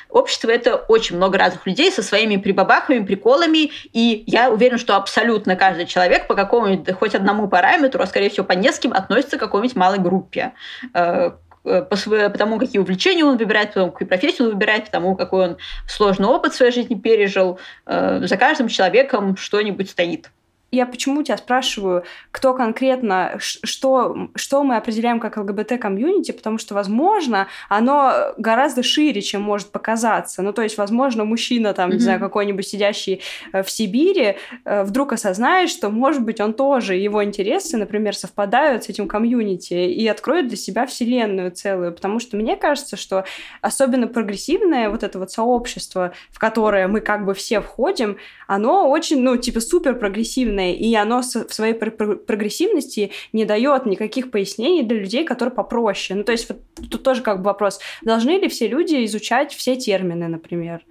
[0.09, 5.57] Общество– это очень много разных людей со своими прибабахами, приколами, и я уверена, что абсолютно
[5.57, 9.77] каждый человек по какому-нибудь, хоть одному параметру, а скорее всего по нескольким, относится к какой-нибудь
[9.77, 10.53] малой группе
[10.94, 11.33] э,
[11.64, 14.90] по, своему, по тому, какие увлечения он выбирает, по тому, какую профессию он выбирает, по
[14.92, 15.57] тому, какой он
[15.88, 17.59] сложный опыт в своей жизни пережил.
[17.87, 20.31] Э, за каждым человеком что-нибудь стоит.
[20.75, 27.49] Я почему тебя спрашиваю, кто конкретно, что, что мы определяем как ЛГБТ-комьюнити, потому что, возможно,
[27.69, 30.43] оно гораздо шире, чем может показаться.
[30.43, 31.95] Ну, то есть, возможно, мужчина, там, mm-hmm.
[31.95, 36.97] не знаю, какой-нибудь сидящий э, в Сибири, э, вдруг осознает, что, может быть, он тоже,
[36.97, 41.93] его интересы, например, совпадают с этим комьюнити и откроет для себя вселенную целую.
[41.93, 43.25] Потому что мне кажется, что
[43.61, 49.21] особенно прогрессивное вот это вот сообщество, в которое мы как бы все входим, оно очень,
[49.23, 55.24] ну, типа, супер прогрессивное, и оно в своей прогрессивности не дает никаких пояснений для людей,
[55.24, 56.18] которые попроще.
[56.18, 59.77] Ну, то есть вот тут тоже как бы вопрос, должны ли все люди изучать все
[59.77, 60.83] термины, например?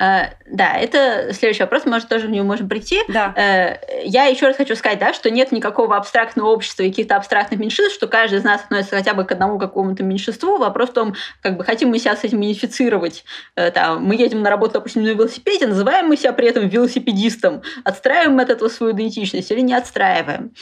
[0.00, 3.00] Uh, да, это следующий вопрос, может, тоже в него можем прийти.
[3.08, 3.34] Да.
[3.36, 7.58] Uh, я еще раз хочу сказать, да, что нет никакого абстрактного общества и каких-то абстрактных
[7.58, 10.56] меньшинств, что каждый из нас относится хотя бы к одному какому-то меньшинству.
[10.56, 13.24] Вопрос в том, как бы хотим мы себя с этим унифицировать.
[13.56, 17.62] Uh, там, мы едем на работу, допустим, на велосипеде, называем мы себя при этом велосипедистом,
[17.84, 20.52] отстраиваем от этого свою идентичность или не отстраиваем.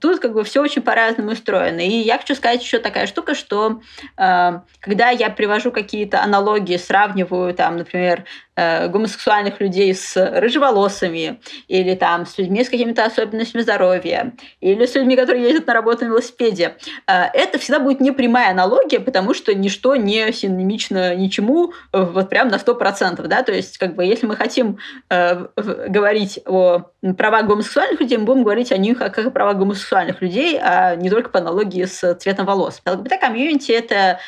[0.00, 1.80] Тут как бы все очень по-разному устроено.
[1.80, 3.80] И я хочу сказать еще такая штука, что
[4.16, 8.24] когда я привожу какие-то аналогии, сравниваю, там, например,
[8.60, 14.94] Э, гомосексуальных людей с рыжеволосыми, или там с людьми с какими-то особенностями здоровья, или с
[14.94, 16.76] людьми, которые ездят на работу на велосипеде.
[17.06, 22.28] Э, это всегда будет не прямая аналогия, потому что ничто не синонимично ничему э, вот
[22.28, 23.26] прям на 100%.
[23.28, 23.42] Да?
[23.42, 28.72] То есть, как бы, если мы хотим говорить о правах гомосексуальных людей, мы будем говорить
[28.72, 32.82] о них как о правах гомосексуальных людей, а не только по аналогии с цветом волос.
[32.84, 34.20] ЛГБТ-комьюнити— это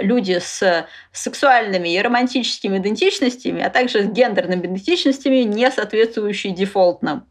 [0.00, 7.26] люди с сексуальными и романтическими идентичностями, а также с гендерными идентичностями, не соответствующие дефолтным.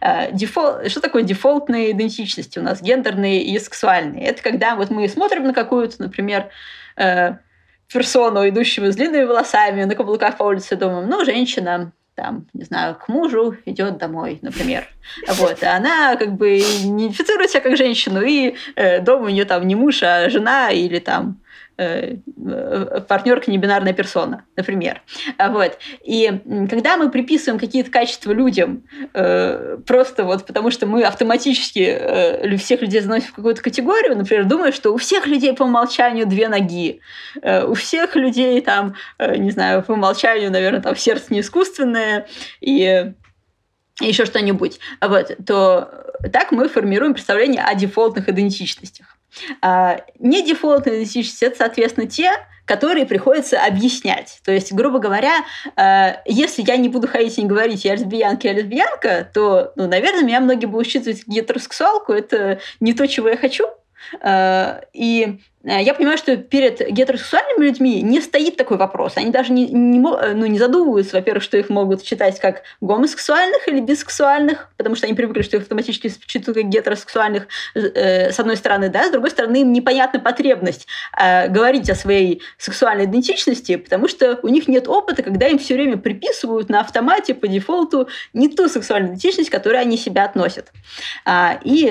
[0.00, 0.88] Э, дефол...
[0.88, 4.24] Что такое дефолтные идентичности у нас, гендерные и сексуальные?
[4.24, 6.48] Это когда вот мы смотрим на какую-то, например,
[6.96, 7.34] э,
[7.92, 12.94] персону, идущую с длинными волосами, на каблуках по улице, думаем, ну, женщина, там, не знаю,
[12.94, 14.86] к мужу идет домой, например.
[15.28, 15.62] Вот.
[15.62, 19.66] И она как бы не идентифицирует себя как женщину, и э, дома у нее там
[19.66, 21.40] не муж, а жена или там
[21.76, 25.02] партнерка не бинарная персона, например.
[25.38, 25.78] Вот.
[26.02, 32.82] И когда мы приписываем какие-то качества людям, э, просто вот потому что мы автоматически всех
[32.82, 37.00] людей заносим в какую-то категорию, например, думая, что у всех людей по умолчанию две ноги,
[37.42, 42.26] у всех людей там, не знаю, по умолчанию, наверное, там сердце не искусственное,
[42.60, 43.12] и
[44.00, 49.13] еще что-нибудь, вот, то так мы формируем представление о дефолтных идентичностях.
[49.60, 52.30] А, не дефолтные идентичности– это, соответственно, те,
[52.64, 54.40] которые приходится объяснять.
[54.44, 55.44] То есть, грубо говоря,
[55.76, 59.86] а, если я не буду ходить и не говорить «я лесбиянка, я лесбиянка», то, ну,
[59.86, 62.12] наверное, меня многие будут считывать гетеросексуалку.
[62.12, 63.66] Это не то, чего я хочу.
[64.20, 69.14] А, и я понимаю, что перед гетеросексуальными людьми не стоит такой вопрос.
[69.16, 73.66] Они даже не, не, э, ну, не задумываются, во-первых, что их могут считать как гомосексуальных
[73.66, 78.58] или бисексуальных, потому что они привыкли, что их автоматически считают как гетеросексуальных, э, с одной
[78.58, 80.86] стороны, да, с другой стороны, им непонятна потребность
[81.18, 85.74] э, говорить о своей сексуальной идентичности, потому что у них нет опыта, когда им все
[85.74, 90.72] время приписывают на автомате по дефолту не ту сексуальную идентичность, к которой они себя относят.
[91.24, 91.90] А, и,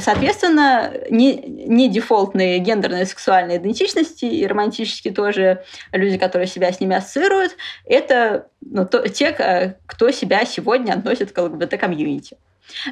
[0.00, 6.96] соответственно, не, не дефолтные гендерные сексуальной идентичности, и романтические тоже люди, которые себя с ними
[6.96, 12.36] ассоциируют, это ну, то, те, кто себя сегодня относит к ЛГБТ-комьюнити.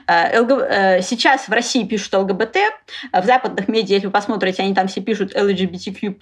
[0.06, 0.42] Э.
[0.42, 2.56] Э, сейчас в России пишут ЛГБТ,
[3.12, 6.14] в западных медиа, если вы посмотрите, они там все пишут LGBTQ+,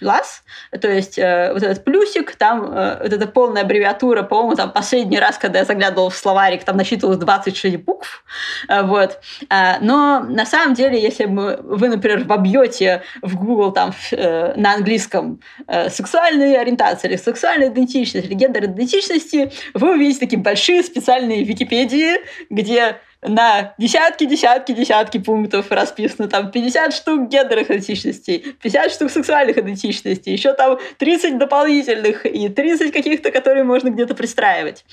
[0.81, 5.39] то есть э, вот этот плюсик, там вот эта полная аббревиатура, по-моему, там последний раз,
[5.39, 8.25] когда я заглядывала в словарик, там насчитывалось 26 букв,
[8.69, 9.21] вот.
[9.51, 15.41] Но на самом деле, если вы, например, вобьете в Google там на английском
[15.89, 22.19] сексуальные ориентации или сексуальная идентичность или гендер идентичности, вы увидите такие большие специальные Википедии,
[22.51, 26.29] где на десятки, десятки, десятки пунктов расписано.
[26.29, 32.93] Там 50 штук гендерных идентичностей, 50 штук сексуальных идентичностей, еще там 30 дополнительных и 30
[32.93, 34.85] каких-то, которые можно где-то пристраивать.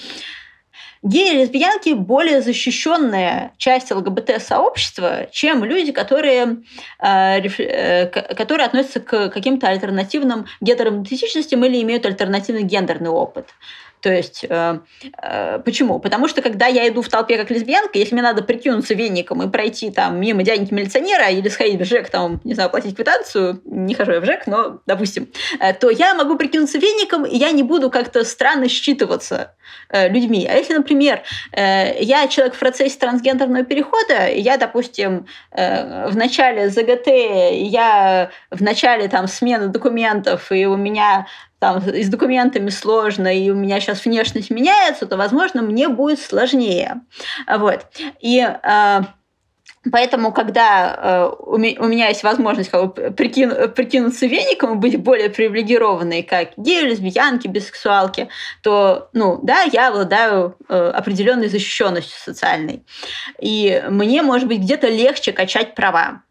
[1.02, 6.58] Геи и лесбиянки более защищенная часть ЛГБТ-сообщества, чем люди, которые,
[7.00, 13.48] э, э, которые относятся к каким-то альтернативным гендерным идентичностям или имеют альтернативный гендерный опыт.
[14.02, 14.80] То есть, э,
[15.22, 16.00] э, почему?
[16.00, 19.50] Потому что, когда я иду в толпе как лесбиянка, если мне надо прикинуться веником и
[19.50, 23.94] пройти там мимо дяденьки милиционера или сходить в ЖЭК, там, не знаю, платить квитанцию, не
[23.94, 25.28] хожу я в ЖЭК, но, допустим,
[25.60, 29.52] э, то я могу прикинуться веником, и я не буду как-то странно считываться
[29.94, 30.48] людьми.
[30.50, 31.22] А если, например,
[31.56, 39.28] я человек в процессе трансгендерного перехода, я, допустим, в начале ЗГТ, я в начале там
[39.28, 41.28] смены документов, и у меня
[41.60, 46.20] там и с документами сложно, и у меня сейчас внешность меняется, то, возможно, мне будет
[46.20, 47.02] сложнее.
[47.48, 47.86] Вот.
[48.22, 48.48] И
[49.92, 55.30] Поэтому, когда э, у, меня есть возможность как бы, прикину, прикинуться веником и быть более
[55.30, 58.28] привилегированной, как геи, лесбиянки, бисексуалки,
[58.62, 62.84] то, ну, да, я обладаю э, определенной защищенностью социальной.
[63.40, 66.24] И мне, может быть, где-то легче качать права.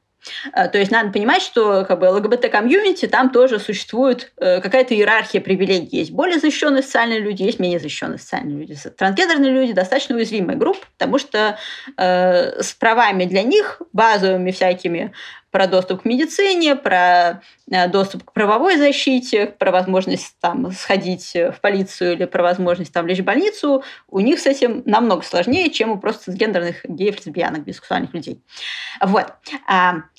[0.53, 5.41] Э, то есть надо понимать, что как бы, ЛГБТ-комьюнити там тоже существует э, какая-то иерархия
[5.41, 5.99] привилегий.
[5.99, 8.77] Есть более защищенные социальные люди, есть менее защищенные социальные люди.
[8.97, 11.59] Трансгендерные люди достаточно уязвимая группа, потому что
[11.97, 15.13] э, с правами для них, базовыми всякими,
[15.51, 21.57] про доступ к медицине, про э, доступ к правовой защите, про возможность там сходить в
[21.61, 25.93] полицию или про возможность там лечь в больницу, у них с этим намного сложнее, чем
[25.93, 28.43] у просто гендерных геев, лесбиянок, бисексуальных людей.
[29.01, 29.33] Вот.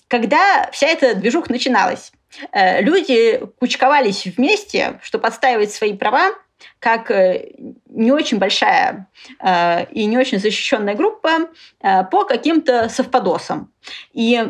[0.09, 2.11] Когда вся эта движуха начиналась,
[2.51, 6.31] э, люди кучковались вместе, чтобы отстаивать свои права,
[6.79, 7.51] как э,
[7.87, 9.07] не очень большая
[9.39, 11.49] э, и не очень защищенная группа
[11.79, 13.71] по каким-то совпадосам.
[14.13, 14.43] И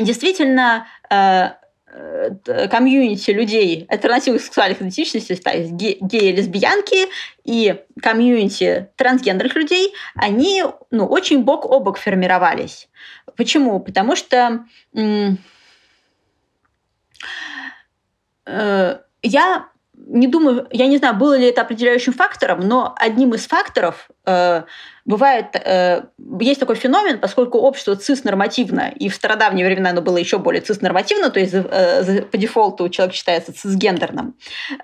[0.00, 0.86] действительно
[2.70, 7.08] комьюнити людей альтернативных сексуальных идентичностей, то есть геи, лесбиянки
[7.44, 12.88] и комьюнити трансгендерных людей, они ну, очень бок о бок формировались.
[13.36, 13.80] Почему?
[13.80, 14.64] Потому что
[14.94, 15.30] э,
[19.22, 19.68] я
[20.06, 24.62] не думаю, я не знаю, было ли это определяющим фактором, но одним из факторов э,
[25.04, 26.04] бывает, э,
[26.40, 31.30] есть такой феномен, поскольку общество цис-нормативно, и в стародавние времена оно было еще более цис-нормативно,
[31.30, 34.34] то есть э, по дефолту человек считается цисгендерным,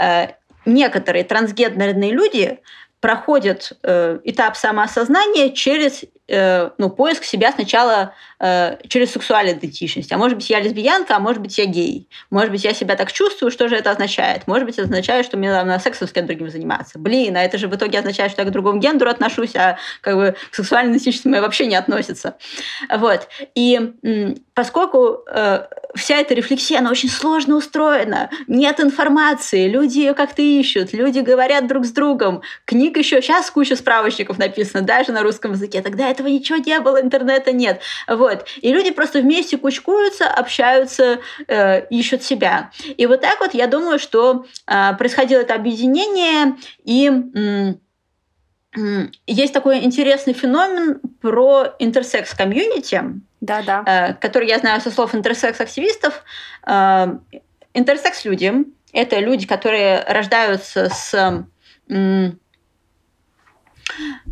[0.01, 0.29] э,
[0.67, 2.61] некоторые трансгендерные люди
[3.01, 10.12] проходят э, этап самоосознания через э, ну, поиск себя сначала э, через сексуальную идентичность.
[10.12, 12.09] А может быть, я лесбиянка, а может быть, я гей.
[12.31, 14.47] Может быть, я себя так чувствую, что же это означает?
[14.47, 16.99] Может быть, это означает, что мне надо сексом с кем-то другим заниматься.
[16.99, 20.16] Блин, а это же в итоге означает, что я к другому гендеру отношусь, а как
[20.16, 22.37] бы к сексуальной идентичности моей вообще не относится.
[22.91, 23.29] Вот.
[23.55, 23.95] И
[24.55, 30.93] поскольку э, вся эта рефлексия, она очень сложно устроена, нет информации, люди ее как-то ищут,
[30.93, 35.83] люди говорят друг с другом, книг еще, сейчас куча справочников написано, даже на русском языке,
[35.83, 37.81] тогда этого ничего не было, интернета нет.
[38.09, 38.47] Вот.
[38.61, 42.71] И люди просто вместе кучкуются, общаются, э, ищут себя.
[42.97, 47.75] И вот так вот я думаю, что э, происходило это объединение, и э,
[49.27, 53.03] есть такой интересный феномен про интерсекс-комьюнити,
[53.41, 53.85] да, да.
[53.87, 56.25] Э, который я знаю со слов интерсекс-активистов.
[56.67, 57.19] Э,
[57.73, 58.53] интерсекс-люди–
[58.93, 61.47] это люди, которые рождаются с,
[61.89, 62.33] э,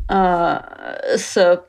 [0.08, 1.62] с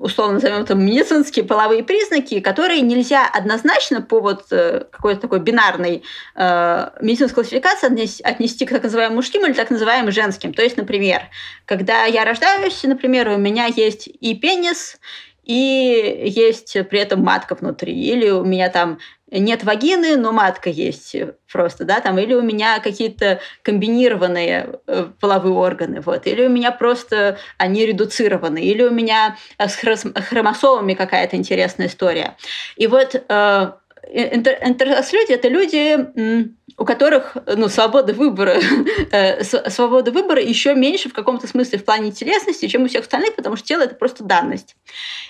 [0.00, 6.02] условно назовем это медицинские половые признаки, которые нельзя однозначно по вот какой-то такой бинарной
[6.34, 10.52] э, медицинской классификации отнести, отнести к так называемым мужским или так называемым женским.
[10.52, 11.22] То есть, например,
[11.66, 14.98] когда я рождаюсь, например, у меня есть и пенис,
[15.44, 17.92] и есть при этом матка внутри.
[17.92, 18.98] Или у меня там
[19.30, 21.16] нет вагины, но матка есть
[21.50, 26.72] просто, да, там, или у меня какие-то комбинированные э, половые органы, вот, или у меня
[26.72, 32.36] просто они редуцированы, или у меня с хромосомами какая-то интересная история.
[32.76, 33.72] И вот э,
[34.12, 38.56] интерсекс-люди– это люди, у которых ну, свобода выбора,
[39.12, 43.36] э, свобода выбора еще меньше в каком-то смысле в плане телесности, чем у всех остальных,
[43.36, 44.76] потому что тело– это просто данность.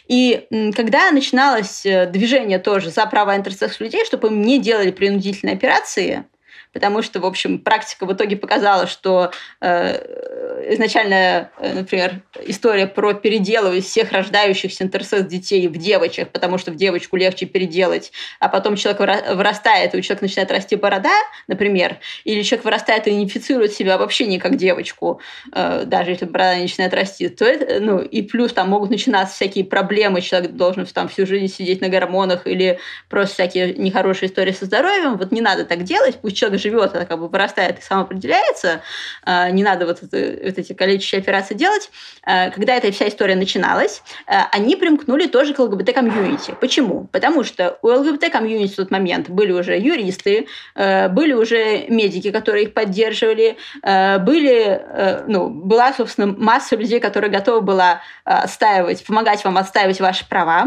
[0.08, 6.24] И когда начиналось э, движение тоже за права интерсекс-людей, чтобы им не делали принудительные операции–
[6.72, 13.14] потому что, в общем, практика в итоге показала, что э, изначально, э, например, история про
[13.14, 18.76] переделывать всех рождающихся интерсекс детей в девочек, потому что в девочку легче переделать, а потом
[18.76, 19.00] человек
[19.34, 21.14] вырастает, и у человека начинает расти борода,
[21.48, 25.20] например, или человек вырастает и идентифицирует себя вообще не как девочку,
[25.52, 29.64] э, даже если борода начинает расти, то это, ну, и плюс там могут начинаться всякие
[29.64, 34.66] проблемы, человек должен там всю жизнь сидеть на гормонах или просто всякие нехорошие истории со
[34.66, 38.82] здоровьем, вот не надо так делать, пусть человек живет, она как бы вырастает и самоопределяется,
[39.24, 41.90] а, не надо вот, это, вот эти калечащие операции делать.
[42.22, 46.54] А, когда эта вся история начиналась, а, они примкнули тоже к ЛГБТ-комьюнити.
[46.60, 47.08] Почему?
[47.12, 52.74] Потому что у ЛГБТ-комьюнити в тот момент были уже юристы, были уже медики, которые их
[52.74, 54.82] поддерживали, были,
[55.26, 60.66] ну, была, собственно, масса людей, которые готовы была отстаивать, помогать вам отстаивать ваши права.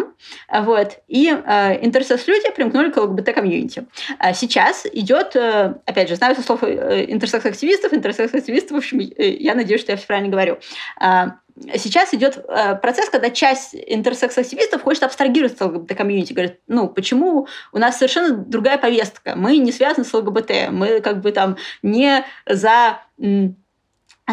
[0.51, 0.97] Вот.
[1.07, 3.85] И интерсекс-люди примкнули к ЛГБТ-комьюнити.
[4.33, 5.35] Сейчас идет
[5.85, 10.29] опять же, знаю со слов интерсекс-активистов, интерсекс-активистов, в общем, я надеюсь, что я все правильно
[10.29, 10.57] говорю.
[10.99, 11.37] А,
[11.75, 16.33] сейчас идет э, процесс, когда часть интерсекс-активистов хочет абстрагироваться от ЛГБТ-комьюнити.
[16.33, 19.35] Говорит, ну, почему у нас совершенно другая повестка?
[19.35, 22.99] Мы не связаны с ЛГБТ, мы как бы там не за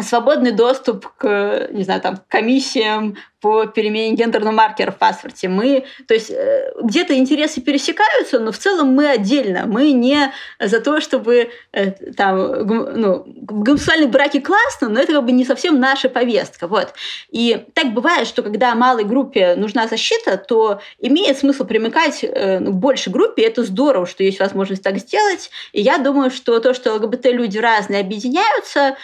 [0.01, 5.49] свободный доступ к, не знаю, там, комиссиям по перемене гендерного маркера в паспорте.
[5.49, 9.65] Мы, то есть э, где-то интересы пересекаются, но в целом мы отдельно.
[9.65, 15.31] Мы не за то, чтобы э, там, ну, гомосексуальные браки классно, но это как бы
[15.31, 16.67] не совсем наша повестка.
[16.67, 16.93] Вот.
[17.31, 22.71] И так бывает, что когда малой группе нужна защита, то имеет смысл примыкать э, ну,
[22.71, 23.41] к большей группе.
[23.41, 25.49] Это здорово, что есть возможность так сделать.
[25.71, 28.97] И я думаю, что то, что ЛГБТ-люди разные объединяются,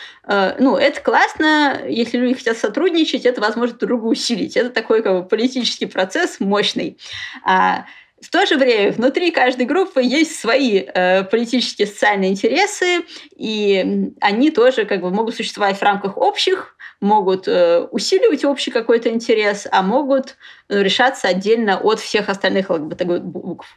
[0.60, 1.84] ну, это классно.
[1.88, 4.58] Если люди хотят сотрудничать, это возможно другую усилить.
[4.58, 6.98] Это такой как бы, политический процесс мощный.
[7.44, 7.86] А,
[8.20, 13.04] в то же время внутри каждой группы есть свои э, политические социальные интересы,
[13.36, 19.10] и они тоже как бы могут существовать в рамках общих, могут э, усиливать общий какой-то
[19.10, 20.36] интерес, а могут
[20.68, 23.68] ну, решаться отдельно от всех остальных букв.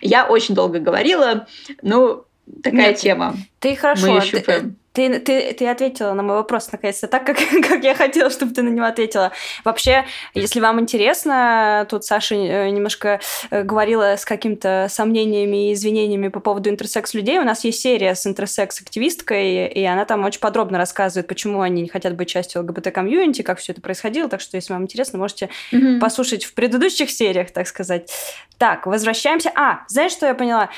[0.00, 1.48] Я очень долго говорила,
[1.82, 2.24] ну,
[2.62, 3.36] такая Нет, тема.
[3.60, 4.06] Ты хорошо.
[4.06, 7.36] Мы ты, ты, ты, ты ответила на мой вопрос, наконец-то, так, как,
[7.68, 9.30] как я хотела, чтобы ты на него ответила.
[9.64, 13.20] Вообще, если вам интересно, тут Саша э, немножко
[13.50, 17.38] э, говорила с какими-то сомнениями и извинениями по поводу интерсекс-людей.
[17.38, 21.88] У нас есть серия с интерсекс-активисткой, и она там очень подробно рассказывает, почему они не
[21.88, 24.28] хотят быть частью ЛГБТ-комьюнити, как все это происходило.
[24.28, 26.00] Так что, если вам интересно, можете mm-hmm.
[26.00, 28.10] послушать в предыдущих сериях, так сказать.
[28.58, 29.52] Так, возвращаемся.
[29.54, 30.70] А, знаешь, что я поняла?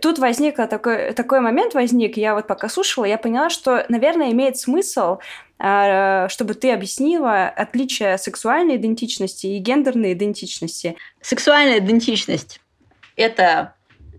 [0.00, 4.56] Тут возник такой, такой момент возник, я вот пока слушала, я поняла, что, наверное, имеет
[4.56, 5.18] смысл,
[5.58, 10.96] а, чтобы ты объяснила отличие сексуальной идентичности и гендерной идентичности.
[11.20, 12.60] Сексуальная идентичность–
[13.16, 13.74] это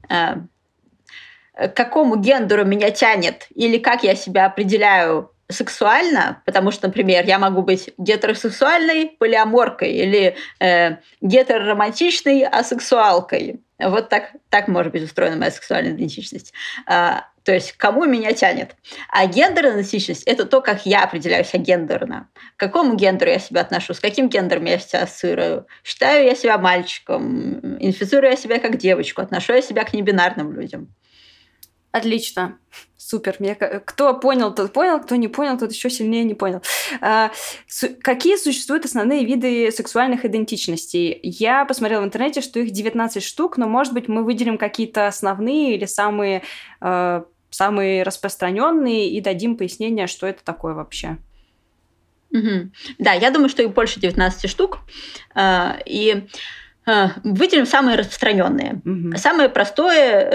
[0.09, 0.36] э,
[1.53, 7.38] к какому гендеру меня тянет или как я себя определяю сексуально, потому что, например, я
[7.39, 13.62] могу быть гетеросексуальной полиаморкой или э, гетероромантичной асексуалкой.
[13.80, 16.53] Вот так, так может быть устроена моя сексуальная идентичность.
[16.86, 18.76] А, то есть, кому меня тянет.
[19.09, 22.30] А гендерная идентичность– это то, как я определяю себя гендерно.
[22.55, 25.67] К какому гендеру я себя отношу, с каким гендером я себя ассоциирую.
[25.84, 30.93] Считаю я себя мальчиком, инфицирую я себя как девочку, отношу я себя к небинарным людям.
[31.93, 32.57] Отлично.
[32.97, 33.35] Супер.
[33.37, 36.63] Мне, кто понял, тот понял, кто не понял, тот еще сильнее не понял.
[37.01, 37.31] А,
[38.01, 41.19] какие существуют основные виды сексуальных идентичностей?
[41.21, 45.75] Я посмотрела в интернете, что их 19 штук, но, может быть, мы выделим какие-то основные
[45.75, 46.41] или самые,
[46.81, 51.19] а, самые распространенные и дадим пояснение, что это такое вообще.
[52.31, 52.71] Угу.
[52.97, 54.79] Да, я думаю, что их больше 19 штук.
[55.35, 56.27] А, и Э,
[57.23, 58.81] выделим самые распространенные.
[58.86, 59.17] Угу.
[59.17, 60.29] Самое простое,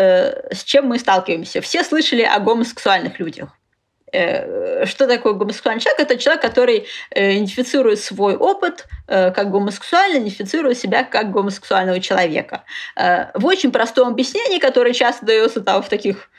[0.51, 1.61] э, с чем мы сталкиваемся.
[1.61, 3.51] Все слышали о гомосексуальных людях.
[4.12, 6.01] Э, что такое гомосексуальный человек?
[6.01, 12.64] Это человек, который идентифицирует свой опыт как гомосексуальный, идентифицирует себя как гомосексуального человека.
[12.96, 16.30] В очень простом объяснении, которое часто дается там в таких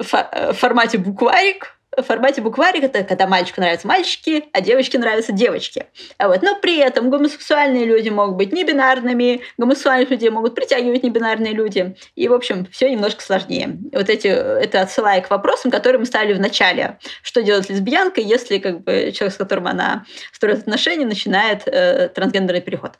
[0.00, 5.86] формате букварик, в формате букварик это когда мальчику нравятся мальчики, а девочке нравятся девочки.
[6.18, 6.42] А вот.
[6.42, 11.96] Но при этом гомосексуальные люди могут быть небинарными, гомосексуальных людей могут притягивать небинарные люди.
[12.14, 13.78] И, в общем, все немножко сложнее.
[13.92, 16.98] Вот эти, это отсылая к вопросам, которые мы ставили в начале.
[17.22, 22.62] Что делать лесбиянка, если как бы, человек, с которым она строит отношения, начинает э, трансгендерный
[22.62, 22.98] переход?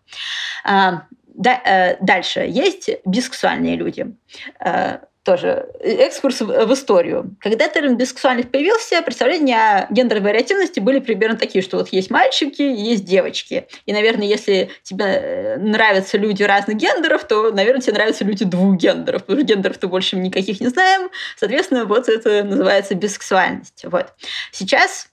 [0.65, 2.41] А, да, э, дальше.
[2.41, 4.17] Есть бисексуальные люди.
[4.65, 4.99] Э,
[5.29, 7.37] тоже экскурс в историю.
[7.41, 12.63] Когда термин бисексуальных появился, представления о гендерной вариативности были примерно такие, что вот есть мальчики,
[12.63, 13.69] есть девочки.
[13.85, 18.77] И, наверное, если тебе э, нравятся люди разных гендеров, то, наверное, тебе нравятся люди двух
[18.77, 21.11] гендеров, потому что гендеров-то больше никаких не знаем.
[21.37, 23.85] Соответственно, вот это называется бисексуальность.
[23.85, 24.15] Вот.
[24.51, 25.11] Сейчас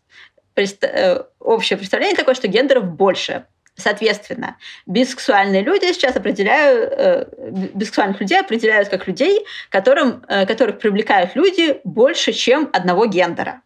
[0.56, 3.48] э, общее представление такое, что гендеров больше.
[3.78, 4.56] Соответственно,
[4.86, 7.26] бисексуальные люди сейчас определяют, э,
[7.74, 13.62] бисексуальных людей определяют как людей, которым, э, которых привлекают люди больше, чем одного гендера.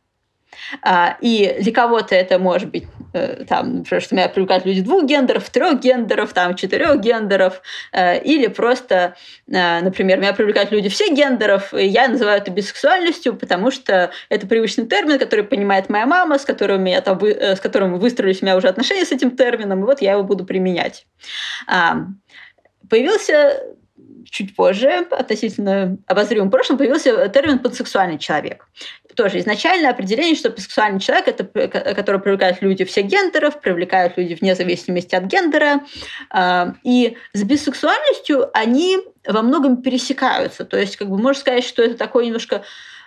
[0.82, 5.06] А, и для кого-то это может быть, э, там, например, что меня привлекают люди двух
[5.06, 9.16] гендеров, трех гендеров, там, четырех гендеров, э, или просто,
[9.48, 14.48] э, например, меня привлекают люди всех гендеров, и я называю это бисексуальностью, потому что это
[14.48, 18.58] привычный термин, который понимает моя мама, с которым, я, там, с которым выстроились у меня
[18.58, 21.06] уже отношения с этим термином, и вот я его буду применять.
[21.68, 22.06] А,
[22.90, 23.62] появился
[24.30, 28.68] чуть позже, относительно обозримом прошлом, появился термин «пансексуальный человек».
[29.16, 31.44] Тоже изначально определение, что пансексуальный человек– это
[31.96, 35.82] который привлекает люди всех гендеров, привлекают люди вне зависимости от гендера.
[36.30, 40.66] А, и с бисексуальностью они во многом пересекаются.
[40.66, 42.64] То есть, как бы можно сказать, что это такой немножко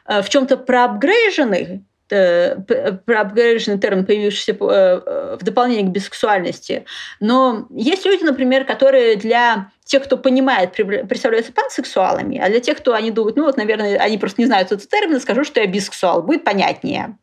[0.06, 6.84] в чем-то проапгрейженный, проапгрейженный термин, появившийся в дополнение к бисексуальности.
[7.20, 12.94] Но есть люди, например, которые для тех, кто понимает, представляются пансексуалами, а для тех, кто
[12.94, 16.22] они думают, ну вот, наверное, они просто не знают этот термин, скажу, что я бисексуал,
[16.22, 17.16] будет понятнее.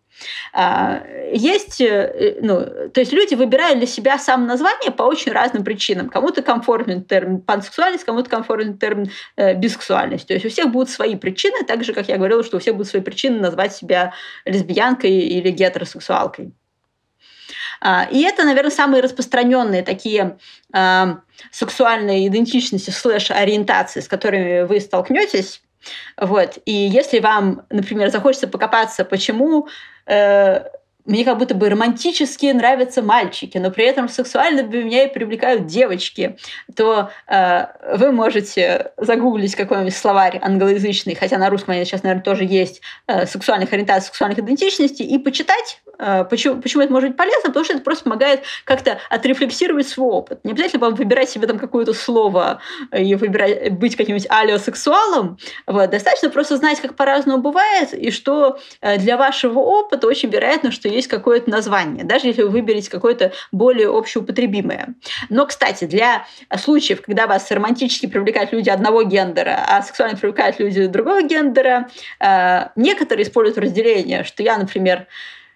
[0.54, 5.64] А, есть, э, ну, то есть люди выбирают для себя сам название по очень разным
[5.64, 6.10] причинам.
[6.10, 10.28] Кому-то комфортен термин пансексуальность, кому-то комфортен термин э, бисексуальность.
[10.28, 12.76] То есть у всех будут свои причины, так же, как я говорила, что у всех
[12.76, 14.14] будут свои причины назвать себя
[14.46, 16.54] лесбиянкой или гетеросексуалкой.
[17.82, 20.38] А, и это, наверное, самые распространенные такие
[20.74, 21.20] а,
[21.52, 25.62] сексуальные идентичности слэш-ориентации, с которыми вы столкнетесь.
[26.20, 26.58] Вот.
[26.66, 29.70] И если вам, например, захочется покопаться, почему
[30.10, 30.64] Uh,
[31.10, 35.66] мне как будто бы романтически нравятся мальчики, но при этом сексуально для меня и привлекают
[35.66, 36.38] девочки,
[36.76, 37.66] то э,
[37.98, 43.26] вы можете загуглить какой-нибудь словарь англоязычный, хотя на русском они сейчас, наверное, тоже есть, э,
[43.26, 47.74] сексуальных ориентаций, сексуальных идентичностей, и почитать, э, почему, почему это может быть полезно, потому что
[47.74, 50.42] это просто помогает как-то отрефлексировать свой опыт.
[50.44, 52.62] Не обязательно вам выбирать себе там какое-то слово
[52.96, 55.40] и выбирать, быть каким-нибудь алиосексуалом.
[55.66, 55.90] Вот.
[55.90, 60.88] Достаточно просто знать, как по-разному бывает, и что э, для вашего опыта очень вероятно, что
[60.88, 64.96] есть какое-то название, даже если вы выберете какое-то более общеупотребимое.
[65.30, 66.26] Но, кстати, для
[66.58, 71.90] случаев, когда вас романтически привлекают люди одного гендера, а сексуально привлекают люди другого гендера,
[72.20, 75.08] э, некоторые используют разделение, что я, например,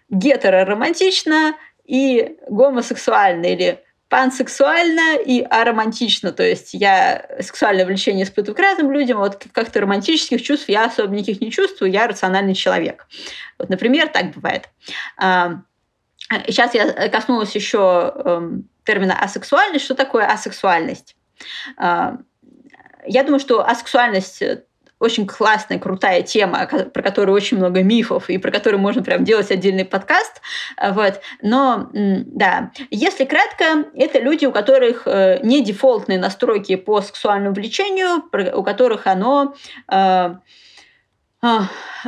[0.09, 3.83] гетероромантична и гомосексуальна, или
[4.13, 6.31] пансексуально и аромантично.
[6.31, 10.85] То есть я сексуальное влечение испытываю к разным людям, а вот как-то романтических чувств я
[10.85, 13.07] особо никаких не чувствую, я рациональный человек.
[13.57, 14.69] Вот, например, так бывает.
[15.19, 19.85] Сейчас я коснулась еще эм, термина асексуальность.
[19.85, 21.15] Что такое асексуальность?
[21.79, 24.43] Я думаю, что асексуальность
[25.03, 29.51] очень классная, крутая тема, про которую очень много мифов и про которую можно прям делать
[29.51, 30.41] отдельный подкаст.
[30.81, 31.19] Вот.
[31.41, 38.23] Но, да, если кратко, это люди, у которых э, не дефолтные настройки по сексуальному влечению,
[38.55, 39.55] у которых оно
[39.91, 40.35] э,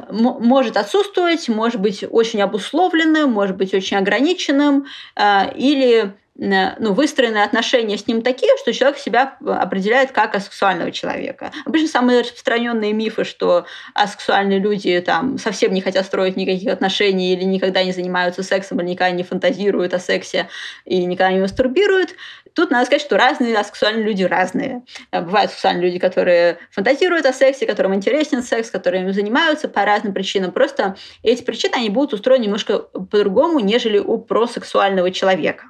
[0.09, 4.85] может отсутствовать, может быть очень обусловленным, может быть очень ограниченным,
[5.17, 11.51] или Э, ну, выстроены отношения с ним такие, что человек себя определяет как асексуального человека.
[11.65, 17.43] Обычно самые распространенные мифы, что асексуальные люди там совсем не хотят строить никаких отношений или
[17.43, 20.49] никогда не занимаются сексом, или никогда не фантазируют о сексе
[20.83, 22.15] и никогда не мастурбируют.
[22.53, 24.83] Тут надо сказать, что разные асексуальные люди разные.
[25.11, 29.83] Э, бывают сексуальные люди, которые фантазируют о сексе, которым интересен секс, которые им занимаются по
[29.85, 30.51] разным причинам.
[30.51, 35.65] Просто эти причины, они будут устроены немножко по-другому, нежели у просексуального человека.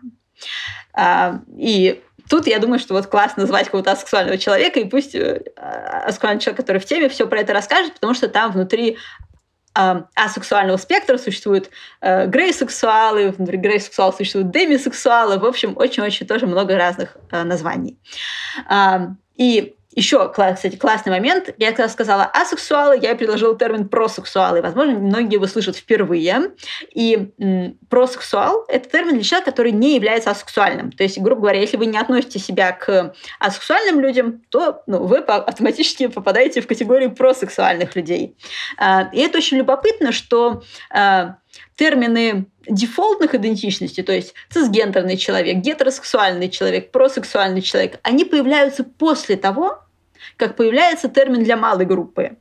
[0.93, 5.41] А, и тут я думаю, что вот классно назвать какого-то асексуального человека, и пусть э,
[5.55, 8.97] асексуальный человек, который в теме, все про это расскажет, потому что там внутри
[9.77, 11.69] а, асексуального спектра существуют
[11.99, 17.99] э, грейсексуалы, внутри грейсексуалов существуют демисексуалы, в общем, очень-очень тоже много разных э, названий.
[18.69, 21.49] А, и еще, кстати, классный момент.
[21.57, 24.61] Я когда сказала асексуалы, я предложила термин просексуалы.
[24.61, 26.51] Возможно, многие его слышат впервые.
[26.93, 30.91] И м, просексуал– это термин для человека, который не является асексуальным.
[30.91, 35.19] То есть, грубо говоря, если вы не относите себя к асексуальным людям, то ну, вы
[35.19, 38.37] автоматически попадаете в категорию просексуальных людей.
[38.77, 41.37] А, и это очень любопытно, что а,
[41.77, 49.84] термины дефолтных идентичностей, то есть цисгендерный человек, гетеросексуальный человек, просексуальный человек, они появляются после того,
[50.37, 52.37] как появляется термин для малой группы.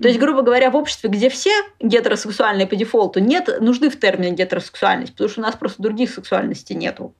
[0.00, 4.32] То есть, грубо говоря, в обществе, где все гетеросексуальные по дефолту, нет нужды в термине
[4.34, 7.14] гетеросексуальность, потому что у нас просто других сексуальностей нету.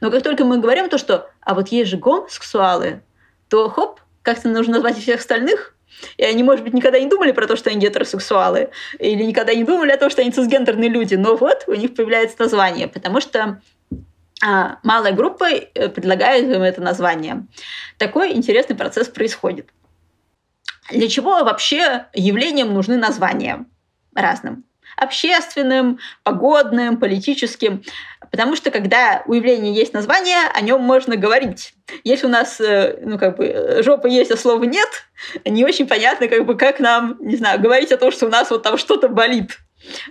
[0.00, 3.02] Но как только мы говорим то, что «а вот есть же гомосексуалы»,
[3.48, 5.74] то хоп, как-то нужно назвать всех остальных,
[6.16, 9.64] и они, может быть, никогда не думали про то, что они гетеросексуалы, или никогда не
[9.64, 13.60] думали о том, что они цисгендерные люди, но вот у них появляется название, потому что
[14.42, 17.46] малая группа э, предлагает им это название.
[17.98, 19.70] Такой интересный процесс происходит.
[20.90, 23.64] Для чего вообще явлениям нужны названия
[24.14, 24.64] разным?
[24.96, 27.82] Общественным, погодным, политическим.
[28.30, 31.74] Потому что когда у явления есть название, о нем можно говорить.
[32.04, 34.88] Если у нас, э, ну, как бы, жопа есть, а слова нет,
[35.44, 38.50] не очень понятно, как бы, как нам, не знаю, говорить о том, что у нас
[38.50, 39.58] вот там что-то болит.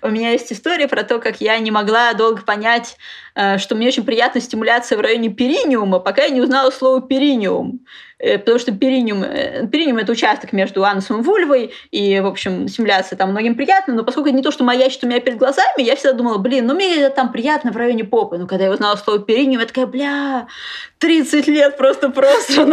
[0.01, 2.97] У меня есть история про то, как я не могла долго понять,
[3.36, 7.86] э, что мне очень приятна стимуляция в районе периниума, пока я не узнала слово периниум.
[8.26, 12.67] Э, потому что периниум, э, периниум– это участок между анусом и вульвой, и, в общем,
[12.67, 15.82] стимуляция там многим приятна, но поскольку это не то, что маячит у меня перед глазами,
[15.82, 18.38] я всегда думала, блин, ну мне там приятно в районе попы.
[18.38, 20.47] Но когда я узнала слово периниум, я такая, бля,
[20.99, 22.65] 30 лет просто просто.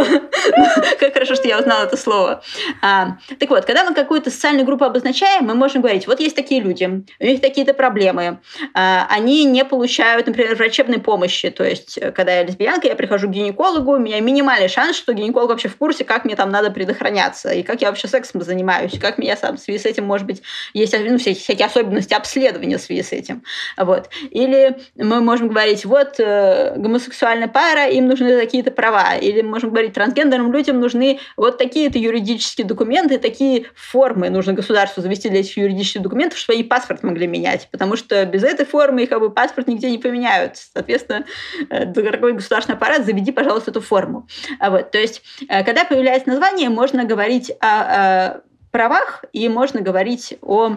[1.00, 2.42] Как хорошо, что я узнала это слово.
[2.80, 6.60] А, так вот, когда мы какую-то социальную группу обозначаем, мы можем говорить, вот есть такие
[6.60, 8.40] люди, у них такие-то проблемы,
[8.74, 11.50] а, они не получают, например, врачебной помощи.
[11.50, 15.41] То есть, когда я лесбиянка, я прихожу к гинекологу, у меня минимальный шанс, что гинеколог
[15.46, 19.18] вообще в курсе, как мне там надо предохраняться, и как я вообще сексом занимаюсь, как
[19.18, 20.42] меня сам в связи с этим, может быть,
[20.74, 23.42] есть ну, всякие, всякие особенности обследования в связи с этим.
[23.76, 24.08] Вот.
[24.30, 29.16] Или мы можем говорить, вот э, гомосексуальная пара, им нужны какие-то права.
[29.16, 35.02] Или мы можем говорить, трансгендерным людям нужны вот такие-то юридические документы, такие формы нужно государству
[35.02, 37.68] завести для этих юридических документов, чтобы они паспорт могли менять.
[37.70, 40.56] Потому что без этой формы их как бы паспорт нигде не поменяют.
[40.56, 41.24] Соответственно,
[41.70, 44.26] э, дорогой государственный аппарат, заведи, пожалуйста, эту форму.
[44.58, 50.38] А вот, то есть, когда появляется название, можно говорить о, о правах и можно говорить
[50.40, 50.76] о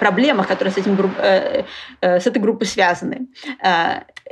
[0.00, 1.64] проблемах, которые с, этим, э,
[2.00, 3.28] с этой группой связаны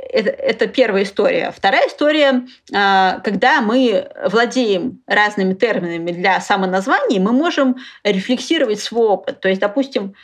[0.09, 1.51] это, это первая история.
[1.55, 9.39] Вторая история, когда мы владеем разными терминами для самоназваний, мы можем рефлексировать свой опыт.
[9.39, 10.15] То есть, допустим,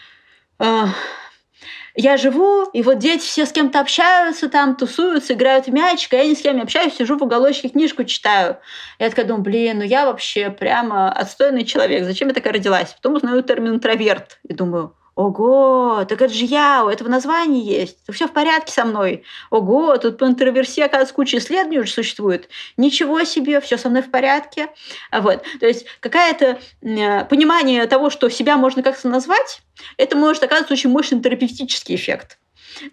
[1.96, 6.18] я живу, и вот дети все с кем-то общаются, там тусуются, играют в мячик, а
[6.18, 8.58] я ни с кем не общаюсь, сижу в уголочке, книжку читаю.
[9.00, 12.94] Я такая думаю, блин, ну я вообще прямо отстойный человек, зачем я такая родилась?
[12.94, 18.00] Потом узнаю термин интроверт и думаю, Ого, так это же я, у этого названия есть.
[18.12, 19.24] Все в порядке со мной.
[19.52, 22.50] Ого, тут по интроверсии, оказывается, куча исследований уже существует.
[22.78, 24.70] Ничего себе, все со мной в порядке.
[25.12, 25.44] Вот.
[25.60, 29.62] То есть какое-то э, понимание того, что себя можно как-то назвать,
[29.98, 32.40] это может оказывать очень мощный терапевтический эффект.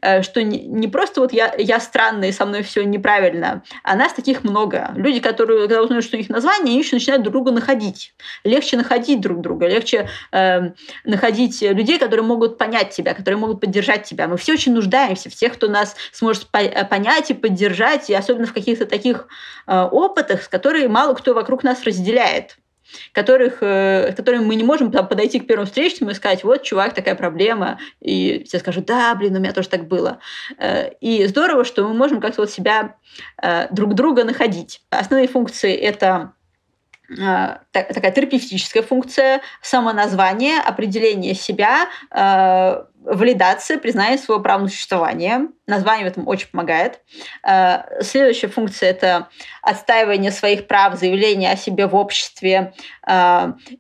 [0.02, 4.12] Э, что не, не просто вот я, я странный, со мной все неправильно, а нас
[4.12, 4.92] таких много.
[4.96, 8.14] Люди, которые, когда узнают, что у них название, они еще начинают друг друга находить.
[8.44, 10.72] Легче находить друг друга, легче э,
[11.04, 14.28] находить людей, которые могут понять тебя, которые могут поддержать тебя.
[14.28, 18.46] Мы все очень нуждаемся в тех, кто нас сможет э, понять и поддержать, и особенно
[18.46, 19.28] в каких-то таких
[19.66, 22.59] э, опытах, которыми мало кто вокруг нас разделяет
[23.12, 27.14] которых, э, которым мы не можем подойти к первому встречному и сказать, вот, чувак, такая
[27.14, 30.18] проблема, и все скажут, да, блин, у меня тоже так было.
[30.58, 32.96] Э, и здорово, что мы можем как-то вот себя
[33.42, 34.82] э, друг друга находить.
[34.90, 36.32] Основные функции— это
[37.72, 41.88] такая терапевтическая функция, самоназвание, определение себя,
[43.02, 45.48] валидация, признание своего права на существование.
[45.66, 47.00] Название в этом очень помогает.
[47.42, 49.28] Э, следующая функция– это
[49.62, 52.74] отстаивание своих прав, заявление о себе в обществе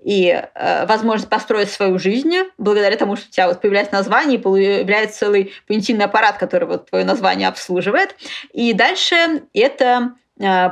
[0.02, 0.42] и
[0.88, 5.52] возможность построить свою жизнь благодаря тому, что у тебя вот появляется название, и появляется целый
[5.68, 8.16] понятийный аппарат, который вот твое название обслуживает.
[8.52, 10.14] И дальше это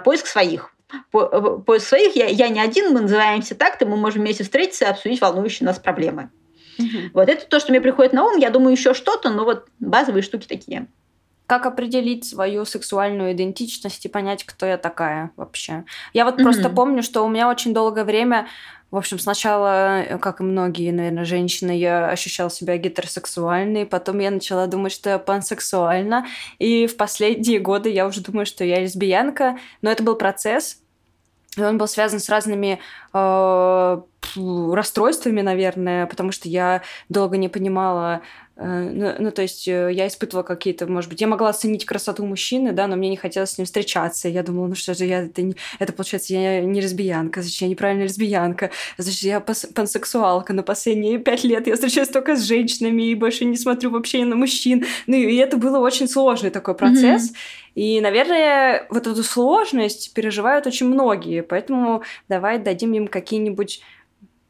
[0.05, 0.75] поиск своих
[1.11, 2.17] поиск своих.
[2.17, 5.79] Я, я не один, мы называемся так-то, мы можем вместе встретиться и обсудить волнующие нас
[5.79, 6.31] проблемы.
[6.79, 7.11] Угу.
[7.15, 8.39] Вот это то, что мне приходит на ум.
[8.39, 10.87] Я думаю, еще что-то, но вот базовые штуки такие.
[11.47, 15.85] Как определить свою сексуальную идентичность и понять, кто я такая вообще?
[16.13, 16.45] Я вот угу.
[16.45, 18.49] просто помню, что у меня очень долгое время
[18.91, 24.67] в общем, сначала, как и многие, наверное, женщины, я ощущала себя гетеросексуальной, потом я начала
[24.67, 26.27] думать, что я пансексуальна,
[26.59, 30.81] и в последние годы я уже думаю, что я лесбиянка, но это был процесс,
[31.57, 32.79] и он был связан с разными
[33.13, 34.01] э,
[34.37, 40.09] расстройствами, наверное, потому что я долго не понимала, Э, ну, ну, то есть э, я
[40.09, 43.59] испытывала какие-то, может быть, я могла оценить красоту мужчины, да, но мне не хотелось с
[43.59, 44.29] ним встречаться.
[44.29, 47.69] Я думала, ну что же, я, это, не, это получается, я не лесбиянка, значит, я
[47.69, 50.53] неправильная лесбиянка, значит, я пансексуалка.
[50.53, 54.35] На последние пять лет я встречаюсь только с женщинами и больше не смотрю вообще на
[54.35, 54.85] мужчин.
[55.07, 57.31] Ну, и это было очень сложный такой процесс.
[57.31, 57.37] Mm-hmm.
[57.77, 63.83] И, наверное, вот эту сложность переживают очень многие, поэтому давай дадим им какие-нибудь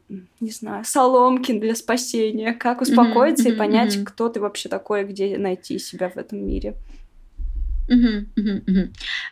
[0.08, 4.04] не знаю, соломки для спасения, как успокоиться mm-hmm, и понять, mm-hmm.
[4.04, 6.74] кто ты вообще такой, где найти себя в этом мире.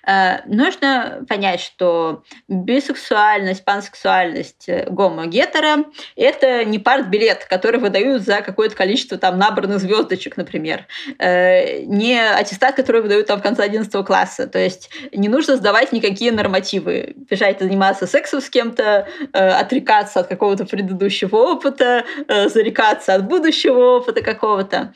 [0.06, 5.84] Э, нужно понять, что бисексуальность, пансексуальность, э, гомо-гетеро–
[6.16, 10.86] это не парт-билет, который выдают за какое-то количество там набранных звездочек, например.
[11.18, 14.46] Э, не аттестат, который выдают там в конце 11 класса.
[14.46, 17.14] То есть не нужно сдавать никакие нормативы.
[17.30, 24.92] Бежать заниматься сексом с кем-то, отрекаться от какого-то предыдущего опыта, зарекаться от будущего опыта какого-то.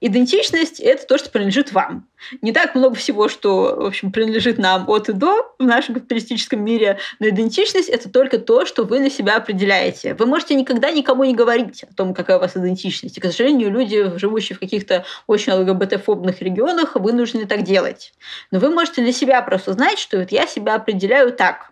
[0.00, 2.08] Идентичность– это то, что принадлежит вам.
[2.42, 6.64] Не так много всего, что, в общем, принадлежит нам от и до в нашем капиталистическом
[6.64, 10.14] мире, но идентичность– это только то, что вы на себя определяете.
[10.14, 13.16] Вы можете никогда никому не говорить о том, какая у вас идентичность.
[13.16, 18.12] И, к сожалению, люди, живущие в каких-то очень ЛГБТ-фобных регионах, вынуждены так делать.
[18.50, 21.70] Но вы можете для себя просто знать, что вот я себя определяю так.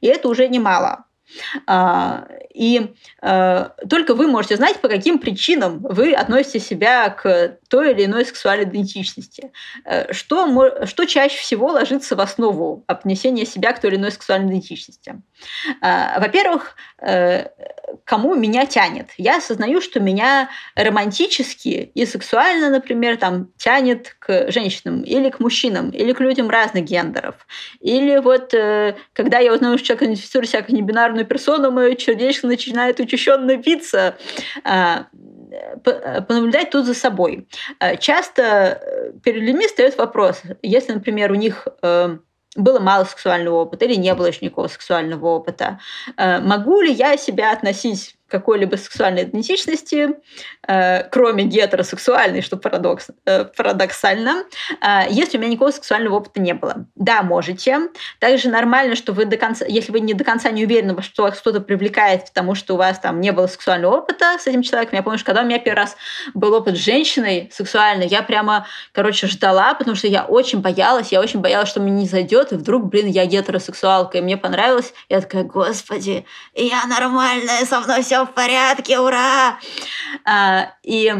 [0.00, 1.04] И это уже немало.
[1.66, 7.92] А, и э, только вы можете знать, по каким причинам вы относите себя к той
[7.92, 9.52] или иной сексуальной идентичности.
[9.84, 14.50] Э, что, что чаще всего ложится в основу отнесения себя к той или иной сексуальной
[14.50, 15.22] идентичности?
[15.80, 17.46] А, во-первых, э,
[18.04, 19.10] кому меня тянет?
[19.16, 24.16] Я осознаю, что меня романтически и сексуально, например, там, тянет
[24.48, 27.34] женщинам или к мужчинам, или к людям разных гендеров.
[27.80, 28.54] Или вот,
[29.12, 34.16] когда я узнаю, что человек идентифицирует себя как небинарную персону, мое сердечко начинает учащенно биться
[34.64, 35.06] а,
[35.82, 37.48] понаблюдать тут за собой.
[37.78, 42.18] А, часто э, перед людьми встает вопрос, если, например, у них э,
[42.56, 45.80] было мало сексуального опыта или не было еще никакого сексуального опыта,
[46.16, 50.16] э, могу ли я себя относить какой-либо сексуальной идентичности,
[50.66, 54.44] э, кроме гетеросексуальной, что парадокс, э, парадоксально,
[54.80, 56.86] э, если у меня никакого сексуального опыта не было.
[56.94, 57.88] Да, можете.
[58.18, 61.38] Также нормально, что вы до конца, если вы не до конца не уверены, что вас
[61.40, 64.96] кто-то привлекает, потому что у вас там не было сексуального опыта с этим человеком.
[64.96, 65.96] Я помню, что когда у меня первый раз
[66.34, 71.20] был опыт с женщиной сексуальной, я прямо, короче, ждала, потому что я очень боялась, я
[71.20, 74.92] очень боялась, что мне не зайдет, и вдруг, блин, я гетеросексуалка, и мне понравилось.
[75.08, 79.58] Я такая, господи, я нормальная, со мной все в порядке, ура!
[80.24, 81.12] А, и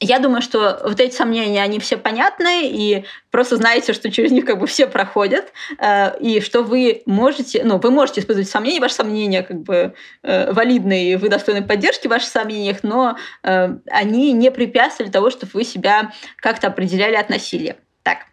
[0.00, 4.44] я думаю, что вот эти сомнения, они все понятны, и просто знаете, что через них
[4.44, 8.94] как бы все проходят, а, и что вы можете, ну, вы можете испытывать сомнения, ваши
[8.94, 14.32] сомнения как бы э, валидны, и вы достойны поддержки в ваших сомнениях, но э, они
[14.32, 17.76] не препятствовали того, чтобы вы себя как-то определяли от насилия.
[18.02, 18.26] Так,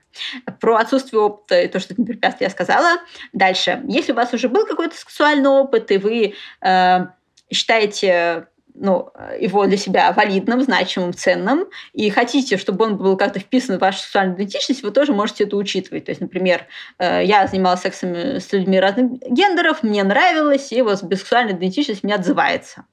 [0.60, 3.00] про отсутствие опыта и то, что это не препятствие, я сказала.
[3.32, 3.82] Дальше.
[3.88, 7.00] Если у вас уже был какой-то сексуальный опыт, и вы э,
[7.52, 13.78] считаете ну, его для себя валидным, значимым, ценным, и хотите, чтобы он был как-то вписан
[13.78, 16.06] в вашу сексуальную идентичность, вы тоже можете это учитывать.
[16.06, 21.04] То есть, например, э, я занималась сексом с людьми разных гендеров, мне нравилось, и вот
[21.04, 22.86] бисексуальная идентичность мне отзывается.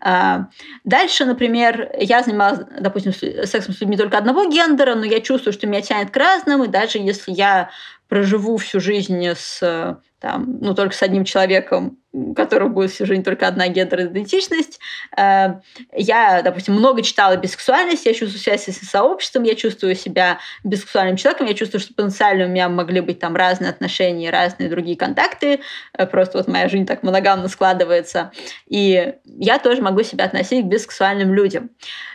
[0.00, 0.48] А,
[0.82, 5.66] дальше, например, я занималась, допустим, сексом с людьми только одного гендера, но я чувствую, что
[5.66, 7.70] меня тянет к разным, и даже если я
[8.08, 13.24] проживу всю жизнь с там, ну, только с одним человеком, у которого будет всю жизнь
[13.24, 14.78] только одна гендер-идентичность.
[15.16, 15.56] Э,
[15.92, 21.48] я, допустим, много читала бисексуальность, я чувствую связь с сообществом, я чувствую себя бисексуальным человеком,
[21.48, 25.60] я чувствую, что потенциально у меня могли быть там разные отношения, разные другие контакты,
[25.92, 28.30] э, просто вот моя жизнь так моногамно складывается,
[28.66, 31.70] и я тоже могу себя относить к бисексуальным людям.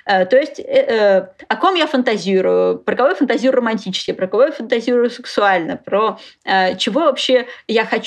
[0.05, 4.51] Э, то есть о ком я фантазирую, про кого я фантазирую романтически, про кого я
[4.51, 6.20] фантазирую сексуально, про
[6.78, 7.99] чего вообще я хочу,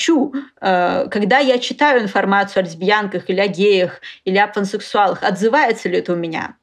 [0.61, 5.99] когда я читаю читаю информацию о лесбиянках или о геях, или о пансексуалах, отзывается ли
[5.99, 6.57] это у меня.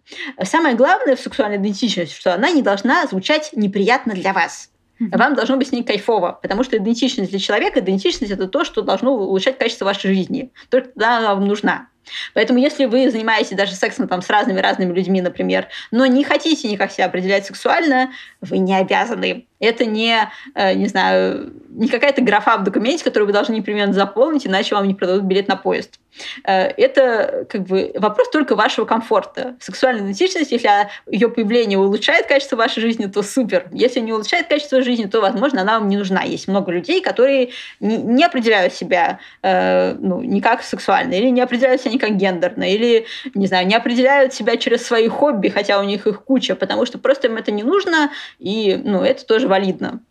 [0.44, 4.70] Самое главное в сексуальной идентичности, что она не должна звучать неприятно для вас.
[5.00, 8.82] Вам должно быть с ней кайфово, потому что идентичность для человека, идентичность– это то, что
[8.82, 10.52] должно улучшать качество вашей жизни.
[10.70, 11.90] Только тогда она вам нужна.
[12.34, 16.92] Поэтому если вы занимаетесь даже сексом там, с разными-разными людьми, например, но не хотите никак
[16.92, 18.12] себя определять сексуально,
[18.42, 19.48] вы не обязаны.
[19.60, 24.48] Это не, э, не знаю, не какая-то графа в документе, которую вы должны непременно заполнить,
[24.48, 26.00] иначе вам не продадут билет на поезд.
[26.46, 29.56] Э, это как бы вопрос только вашего комфорта.
[29.60, 30.70] Сексуальная идентичность, если
[31.10, 33.68] ее появление улучшает качество вашей жизни, то супер.
[33.72, 36.24] Если не улучшает качество жизни, то, возможно, она вам не нужна.
[36.24, 37.50] Есть много людей, которые
[37.80, 43.48] не определяют себя э, ну, никак сексуально, или не определяют себя никак гендерно, или, не
[43.48, 47.28] знаю, не определяют себя через свои хобби, хотя у них их куча, потому что просто
[47.28, 50.02] им это не нужно, и ну, это тоже валидно.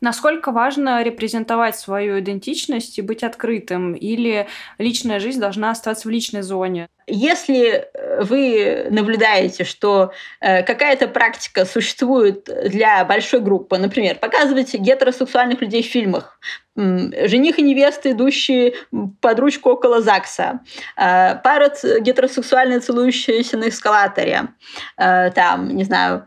[0.00, 3.92] Насколько важно репрезентовать свою идентичность и быть открытым?
[3.92, 4.48] Или
[4.78, 6.88] личная жизнь должна остаться в личной зоне?
[7.06, 15.60] Если э, вы наблюдаете, что э, какая-то практика существует для большой группы, например, показывать гетеросексуальных
[15.60, 16.40] людей в фильмах,
[16.76, 18.74] жених и невеста, идущие
[19.20, 20.60] под ручку около ЗАГСа,
[20.96, 24.48] э, пара гетеросексуальная, целующаяся на эскалаторе,
[24.96, 26.26] там, не знаю,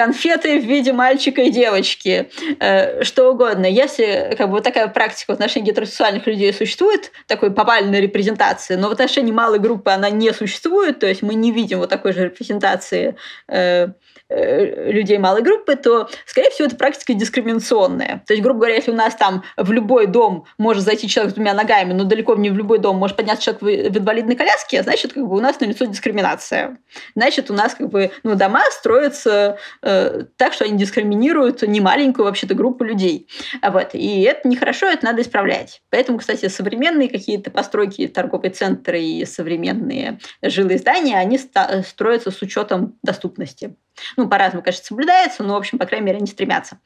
[0.00, 3.66] конфеты в виде мальчика и девочки, э, что угодно.
[3.66, 8.92] Если как бы такая практика в отношении гетеросексуальных людей существует, такой повальной репрезентации, но в
[8.92, 13.14] отношении малой группы она не существует, то есть мы не видим вот такой же репрезентации
[13.48, 13.88] Э,
[14.30, 18.22] людей малой группы, то, скорее всего, это практика дискриминационная.
[18.26, 21.34] То есть, грубо говоря, если у нас там в любой дом может зайти человек с
[21.34, 25.12] двумя ногами, но далеко не в любой дом может подняться человек в инвалидной коляске, значит,
[25.12, 26.78] как бы у нас налицо дискриминация.
[27.14, 32.54] Значит, у нас как бы ну, дома строятся э, так, что они дискриминируют немаленькую вообще-то
[32.54, 33.28] группу людей.
[33.62, 33.90] Вот.
[33.94, 35.82] И это нехорошо, это надо исправлять.
[35.90, 42.98] Поэтому, кстати, современные какие-то постройки, торговые центры и современные жилые здания, они строятся с учетом
[43.02, 43.76] доступности.
[44.16, 46.78] Ну, по-разному, конечно, соблюдается, но, в общем, по крайней мере, они стремятся.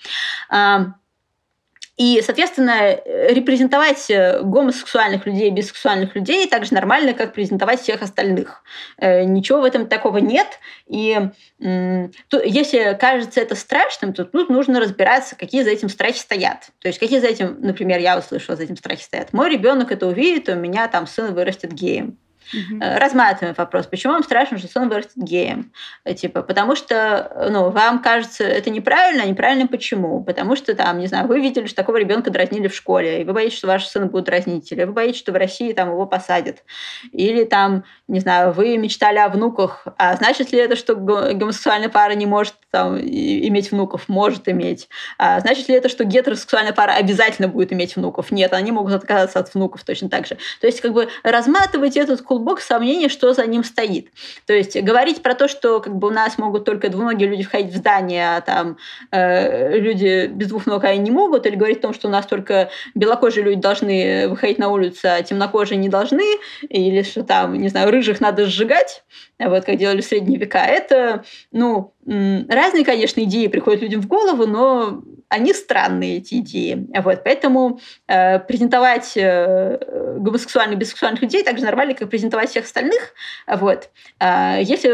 [1.97, 8.65] И, соответственно, репрезентовать э, гомосексуальных людей, бисексуальных людей так же нормально, как презентовать всех остальных.
[8.99, 10.59] Э, ничего в этом такого нет.
[10.89, 11.21] И
[11.61, 16.71] если кажется это страшным, то тут нужно разбираться, какие за этим страхи стоят.
[16.81, 19.33] То есть какие за этим, например, я услышала, за этим страхи стоят.
[19.33, 22.19] Мой ребенок это увидит, у меня там сын вырастет геем.
[22.53, 22.80] Угу.
[22.80, 25.72] Разматываем вопрос, почему вам страшно, что сын вырастет геем?
[26.05, 30.22] Э, типа, потому что ну, вам кажется это неправильно, а неправильно почему?
[30.22, 33.32] Потому что там, не знаю, вы видели, что такого ребенка дразнили в школе, и вы
[33.32, 36.64] боитесь, что ваш сын будет дразнить, или вы боитесь, что в России там его посадят.
[37.12, 42.12] Или там, не знаю, вы мечтали о внуках, а значит ли это, что гомосексуальная пара
[42.12, 44.09] не может там, иметь внуков?
[44.09, 44.88] Может иметь.
[45.18, 48.30] А значит ли это, что гетеросексуальная пара обязательно будет иметь внуков?
[48.30, 50.36] Нет, они могут отказаться от внуков точно так же.
[50.61, 54.09] То есть, как бы разматывать этот клубок сомнений, что за ним стоит.
[54.47, 57.72] То есть говорить про то, что как бы у нас могут только двуногие люди входить
[57.72, 58.76] в здание, а там
[59.12, 62.26] э, люди без двух ног они не могут, или говорить о том, что у нас
[62.26, 66.24] только белокожие люди должны выходить на улицу, а темнокожие не должны,
[66.68, 69.05] или что там, не знаю, рыжих надо сжигать,
[69.39, 70.64] вот как делали в средние века.
[70.64, 75.03] Это, ну, разные, конечно, идеи приходят людям в голову, но
[75.35, 76.87] они странные, эти идеи.
[77.03, 79.78] Вот, поэтому э, презентовать э,
[80.18, 83.14] гомосексуальных, бисексуальных людей так же нормально, как презентовать всех остальных.
[83.47, 83.91] Вот.
[84.20, 84.91] Э, если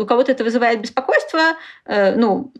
[0.00, 1.40] у кого-то это вызывает беспокойство,
[1.86, 2.52] э, ну,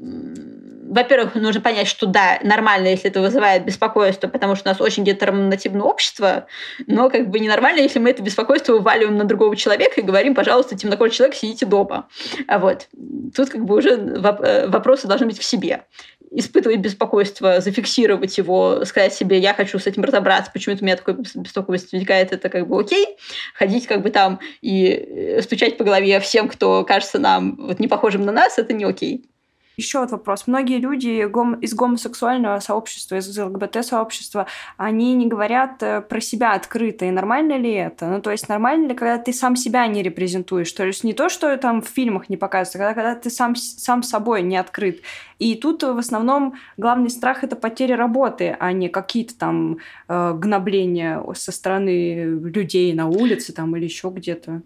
[0.91, 5.05] во-первых, нужно понять, что да, нормально, если это вызывает беспокойство, потому что у нас очень
[5.05, 6.47] гетеронормативное общество,
[6.87, 10.77] но как бы ненормально, если мы это беспокойство вываливаем на другого человека и говорим, пожалуйста,
[10.77, 12.09] темнокожий человек, сидите дома.
[12.49, 12.89] А вот.
[13.37, 15.85] Тут как бы уже э, вопросы должны быть к себе
[16.31, 20.97] испытывать беспокойство, зафиксировать его, сказать себе, я хочу с этим разобраться, почему это у меня
[20.97, 23.17] такое беспокойство возникает, это как бы окей.
[23.55, 27.89] Ходить как бы там и э, стучать по голове всем, кто кажется нам вот не
[27.89, 29.30] похожим на нас, это не окей.
[29.81, 30.47] Еще вот вопрос.
[30.47, 31.27] Многие люди
[31.65, 37.07] из гомосексуального сообщества, из ЛГБТ-сообщества, они не говорят э, про себя открыто.
[37.07, 38.07] И нормально ли это?
[38.07, 40.71] Ну, то есть нормально ли, когда ты сам себя не репрезентуешь?
[40.73, 43.57] То есть не то, что там в фильмах не показывается, а когда, когда ты сам,
[43.57, 45.01] сам собой не открыт.
[45.39, 49.79] И тут в основном главный страх— это потеря работы, а не какие-то там
[50.09, 54.61] э, гнобления со стороны людей на улице там, или еще где-то.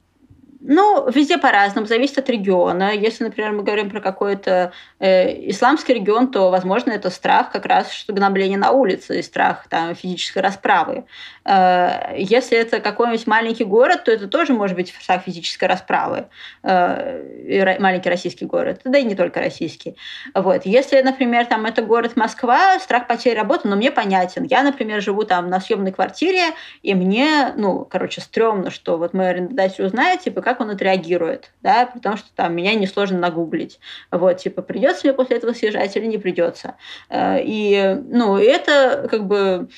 [0.67, 2.93] Ну, везде по-разному, зависит от региона.
[2.95, 7.93] Если, например, мы говорим про какой-то э, исламский регион, то, возможно, это страх как раз
[7.93, 8.15] что
[8.57, 11.05] на улице, и страх там, физической расправы.
[11.45, 16.27] Э, если это какой-нибудь маленький город, то это тоже может быть страх физической расправы.
[16.63, 19.97] Э, маленький российский город, да и не только российский.
[20.35, 20.63] Вот.
[20.65, 24.45] Если, например, там это город Москва, страх потери работы, но мне понятен.
[24.45, 29.31] Я, например, живу там на съемной квартире, и мне, ну, короче, стрёмно, что вот мой
[29.31, 33.79] арендодатель узнает, типа, как он отреагирует, да, потому что там меня несложно нагуглить.
[34.11, 36.77] Вот, типа, придется мне после этого съезжать или не придется.
[37.11, 39.69] Э, и, ну, это как бы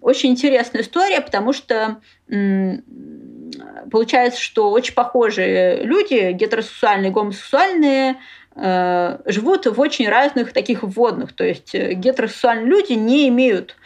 [0.00, 2.00] очень интересная история, потому что
[3.90, 8.16] получается, что очень похожие люди, гетеросексуальные, гомосексуальные,
[8.54, 11.32] э, живут в очень разных таких вводных.
[11.32, 13.76] То есть э, гетеросексуальные люди не имеют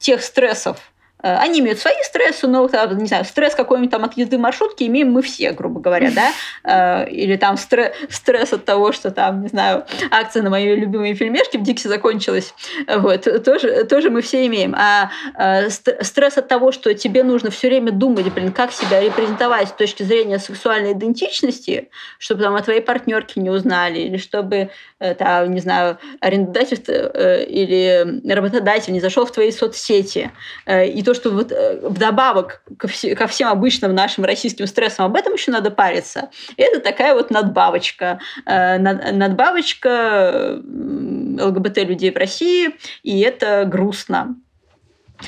[0.00, 4.38] тех стрессов, Э, они имеют свои стрессы, но, не знаю, стресс какой-нибудь там от езды
[4.38, 6.32] маршрутки имеем мы все, грубо говоря, да?
[6.64, 11.14] Э, или там стресс, стресс от того, что там, не знаю, акция на мои любимые
[11.14, 12.54] фильмешки в Дикси закончилась.
[12.86, 14.74] Вот, тоже, тоже мы все имеем.
[14.76, 19.68] А э, стресс от того, что тебе нужно все время думать, блин, как себя репрезентовать
[19.68, 21.88] с точки зрения сексуальной идентичности,
[22.18, 28.92] чтобы там о твоей партнерке не узнали, или чтобы, там, не знаю, арендодатель или работодатель
[28.92, 30.30] не зашел в твои соцсети,
[30.66, 35.16] и то, что вот э, вдобавок ко, все, ко всем обычным нашим российским стрессам об
[35.16, 36.28] этом еще надо париться,
[36.58, 38.18] это такая вот надбавочка.
[38.44, 44.36] Э, надбавочка ЛГБТ-людей в России, и это грустно.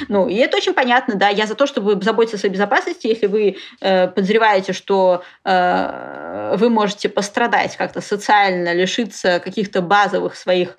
[0.08, 1.28] Ну, и это очень понятно, да.
[1.28, 6.68] Я за то, чтобы заботиться о своей безопасности, если вы э, подозреваете, что э, вы
[6.68, 10.76] можете пострадать как-то социально, лишиться каких-то базовых своих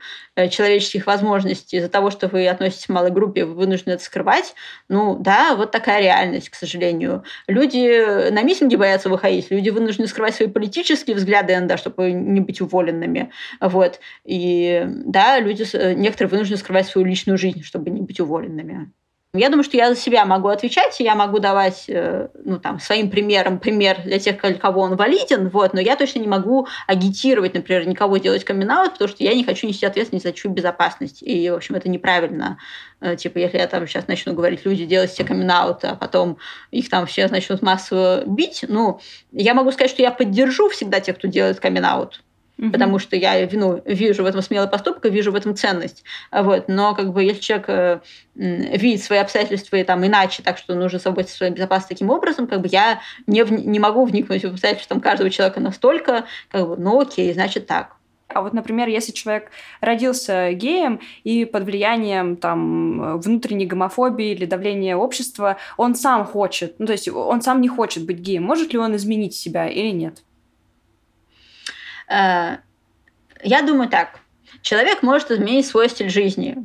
[0.50, 4.56] человеческих возможностей из-за того, что вы относитесь к малой группе, вы вынуждены это скрывать.
[4.88, 7.24] Ну, да, вот такая реальность, к сожалению.
[7.48, 12.62] Люди на митинги боятся выходить, люди вынуждены скрывать свои политические взгляды иногда, чтобы не быть
[12.62, 13.32] уволенными.
[13.60, 14.00] Вот.
[14.24, 15.66] И да, люди,
[15.96, 18.92] некоторые вынуждены скрывать свою личную жизнь, чтобы не быть уволенными.
[19.34, 22.82] Я думаю, что я за себя могу отвечать, и я могу давать э, ну, там,
[22.82, 27.54] своим примером пример для тех, кого он валиден, вот, но я точно не могу агитировать,
[27.54, 31.24] например, никого делать камин потому что я не хочу нести ответственность за чью безопасность.
[31.24, 32.58] И, в общем, это неправильно.
[33.00, 36.38] Э, типа, если я там сейчас начну говорить, люди, делайте камин а потом
[36.72, 39.00] их там все начнут массово бить, ну,
[39.32, 41.86] я могу сказать, что я поддержу всегда тех, кто делает камин
[42.58, 42.72] угу.
[42.72, 46.04] потому что я ну, вижу в этом смелый поступок и вижу в этом ценность.
[46.32, 46.66] Вот.
[46.68, 48.00] Но как бы если человек э,
[48.36, 52.48] видит свои обстоятельства и, там, иначе, так что нужно заботиться о своей безопасности таким образом,
[52.48, 56.78] как бы я не, не могу вникнуть в обстоятельства там, каждого человека настолько, как бы,
[56.78, 57.96] ну окей, значит так.
[58.34, 64.96] А вот, например, если человек родился геем и под влиянием там внутренней гомофобии или давления
[64.96, 68.80] общества, он сам хочет, ну то есть он сам не хочет быть геем, может ли
[68.80, 70.24] он изменить себя или нет?
[72.12, 72.58] Э,
[73.44, 74.20] я думаю так.
[74.62, 76.58] Человек может изменить свой стиль жизни.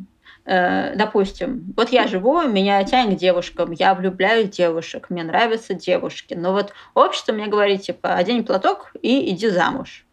[0.44, 5.74] Э, допустим, вот я живу, меня тянет к девушкам, я влюбляюсь в девушек, мне нравятся
[5.74, 6.34] девушки.
[6.34, 10.04] Но вот общество мне говорит, типа, одень платок и иди замуж.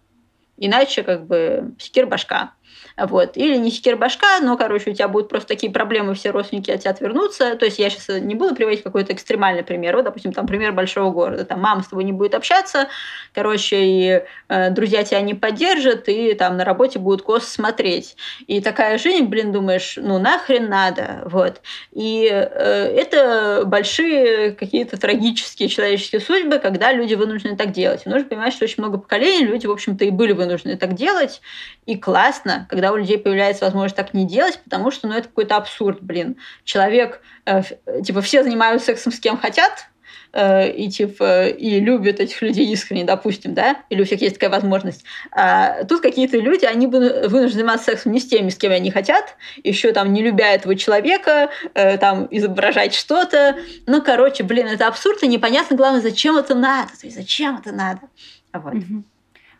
[0.58, 2.54] Иначе как бы секир башка.
[2.98, 3.38] Вот.
[3.38, 6.82] Или не секир башка, но, короче, у тебя будут просто такие проблемы, все родственники от
[6.82, 7.56] тебя отвернутся.
[7.56, 9.96] То есть я сейчас не буду приводить какой-то экстремальный пример.
[9.96, 11.46] Вот, допустим, там пример большого города.
[11.46, 12.88] Там мама с тобой не будет общаться,
[13.34, 18.16] короче, и э, друзья тебя не поддержат, и там на работе будут кос смотреть.
[18.48, 21.24] И такая жизнь, блин, думаешь, ну нахрен надо.
[21.26, 21.62] Вот.
[21.92, 28.04] И э, это большие какие-то трагические человеческие судьбы, когда люди вынуждены так делать.
[28.06, 31.42] И нужно понимать, что очень много поколений люди, в общем-то, и были вынуждены так делать.
[31.86, 35.56] И классно, когда у людей появляется возможность так не делать, потому что, ну, это какой-то
[35.56, 36.38] абсурд, блин.
[36.64, 37.62] Человек, э,
[38.04, 39.88] типа, все занимаются сексом с кем хотят,
[40.34, 44.50] э, и типа и любят этих людей искренне, допустим, да, или у всех есть такая
[44.50, 45.04] возможность.
[45.32, 49.36] А тут какие-то люди, они вынуждены заниматься сексом не с теми, с кем они хотят,
[49.64, 53.58] еще там не любя этого человека, э, там изображать что-то.
[53.86, 57.72] Ну, короче, блин, это абсурд, и непонятно, главное, зачем это надо, то есть зачем это
[57.72, 58.02] надо.
[58.52, 58.74] Вот.
[58.74, 59.04] Mm-hmm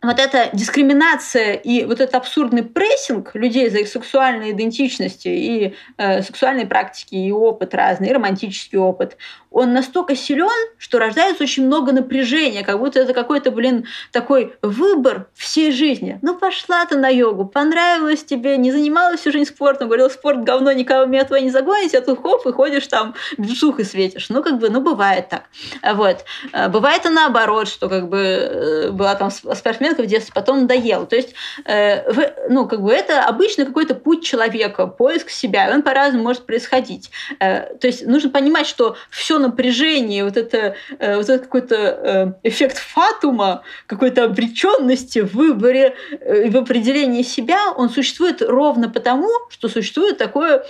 [0.04, 6.22] вот эта дискриминация и вот этот абсурдный прессинг людей за их сексуальные идентичности и э,
[6.22, 9.18] сексуальные практики, и опыт разный, и романтический опыт,
[9.54, 15.28] он настолько силен, что рождается очень много напряжения, как будто это какой-то, блин, такой выбор
[15.36, 16.18] всей жизни.
[16.24, 20.72] Ну, пошла ты на йогу, понравилось тебе, не занималась всю жизнь спортом, говорил, спорт говно,
[20.72, 24.30] никого меня твоего не загонить, а тут хоп, и ходишь там, бицухой светишь.
[24.30, 25.44] Ну, как бы, ну, бывает так.
[25.94, 26.26] Вот.
[26.52, 31.06] А бывает и наоборот, что как бы э, была там спортсменка в детстве, потом надоело.
[31.06, 31.36] То есть,
[31.66, 36.48] э, ну, как бы это обычно какой-то путь человека, поиск себя, и он по-разному может
[36.48, 37.12] происходить.
[37.40, 42.50] Э, то есть нужно понимать, что все напряжение, вот это, э, вот этот какой-то э,
[42.50, 49.30] эффект фатума, какой-то обреченности в выборе э, и в определении себя, он существует ровно потому,
[49.50, 50.64] что существует такое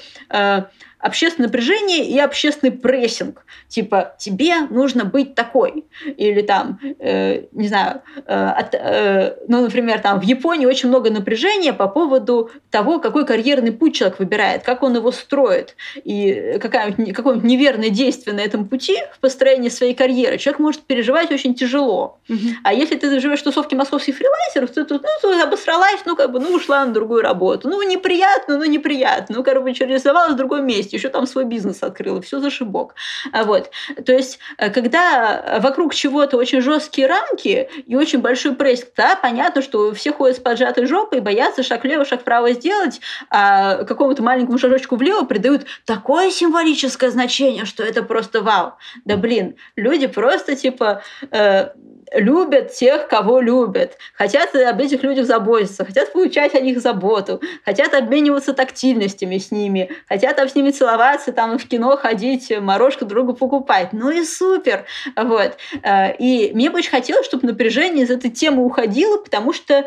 [1.04, 3.45] общественное напряжение и общественный прессинг.
[3.68, 5.86] Типа, тебе нужно быть такой.
[6.06, 11.10] Или там, э, не знаю, э, от, э, ну, например, там в Японии очень много
[11.10, 15.76] напряжения по поводу того, какой карьерный путь человек выбирает, как он его строит.
[16.06, 21.54] И какое-нибудь, неверное действие на этом пути в построении своей карьеры человек может переживать очень
[21.54, 22.20] тяжело.
[22.30, 22.38] Угу.
[22.64, 26.39] А если ты живешь в тусовке московских фрилансеров, ты тут, ну, обосралась, ну, как бы,
[26.39, 27.68] ну, ушла на другую работу.
[27.68, 29.36] Ну, неприятно, ну, неприятно.
[29.36, 32.96] Ну, короче, реализовалась в другом месте есть еще там свой бизнес открыл, все за шибок.
[33.32, 33.72] А вот.
[34.06, 39.62] То есть, э, когда вокруг чего-то очень жесткие рамки и очень большой пресс, да, понятно,
[39.62, 44.58] что все ходят с поджатой жопой, боятся шаг влево, шаг вправо сделать, а какому-то маленькому
[44.58, 48.74] шажочку влево придают такое символическое значение, что это просто вау.
[49.06, 51.70] Да блин, люди просто типа э,
[52.14, 57.93] любят тех, кого любят, хотят об этих людях заботиться, хотят получать о них заботу, хотят
[57.93, 63.34] обмениваться тактильностями с ними, хотят там с ними целоваться, там в кино ходить, морожку другу
[63.34, 63.93] покупать.
[63.93, 64.86] Ну и супер!
[65.16, 65.58] Вот.
[65.84, 69.86] Э, и мне бы очень хотелось, чтобы напряжение из этой темы уходило, потому что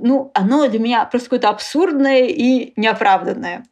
[0.00, 3.64] ну, оно для меня просто какое-то абсурдное и неоправданное.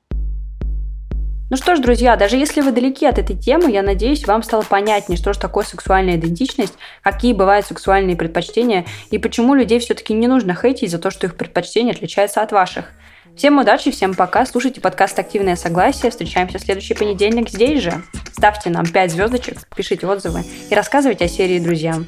[1.50, 4.62] Ну что ж, друзья, даже если вы далеки от этой темы, я надеюсь, вам стало
[4.62, 10.28] понятнее, что же такое сексуальная идентичность, какие бывают сексуальные предпочтения и почему людей все-таки не
[10.28, 12.92] нужно хейтить за то, что их предпочтения отличаются от ваших.
[13.36, 14.46] Всем удачи, всем пока.
[14.46, 16.12] Слушайте подкаст «Активное согласие».
[16.12, 18.00] Встречаемся в следующий понедельник здесь же.
[18.32, 22.06] Ставьте нам 5 звездочек, пишите отзывы и рассказывайте о серии друзьям.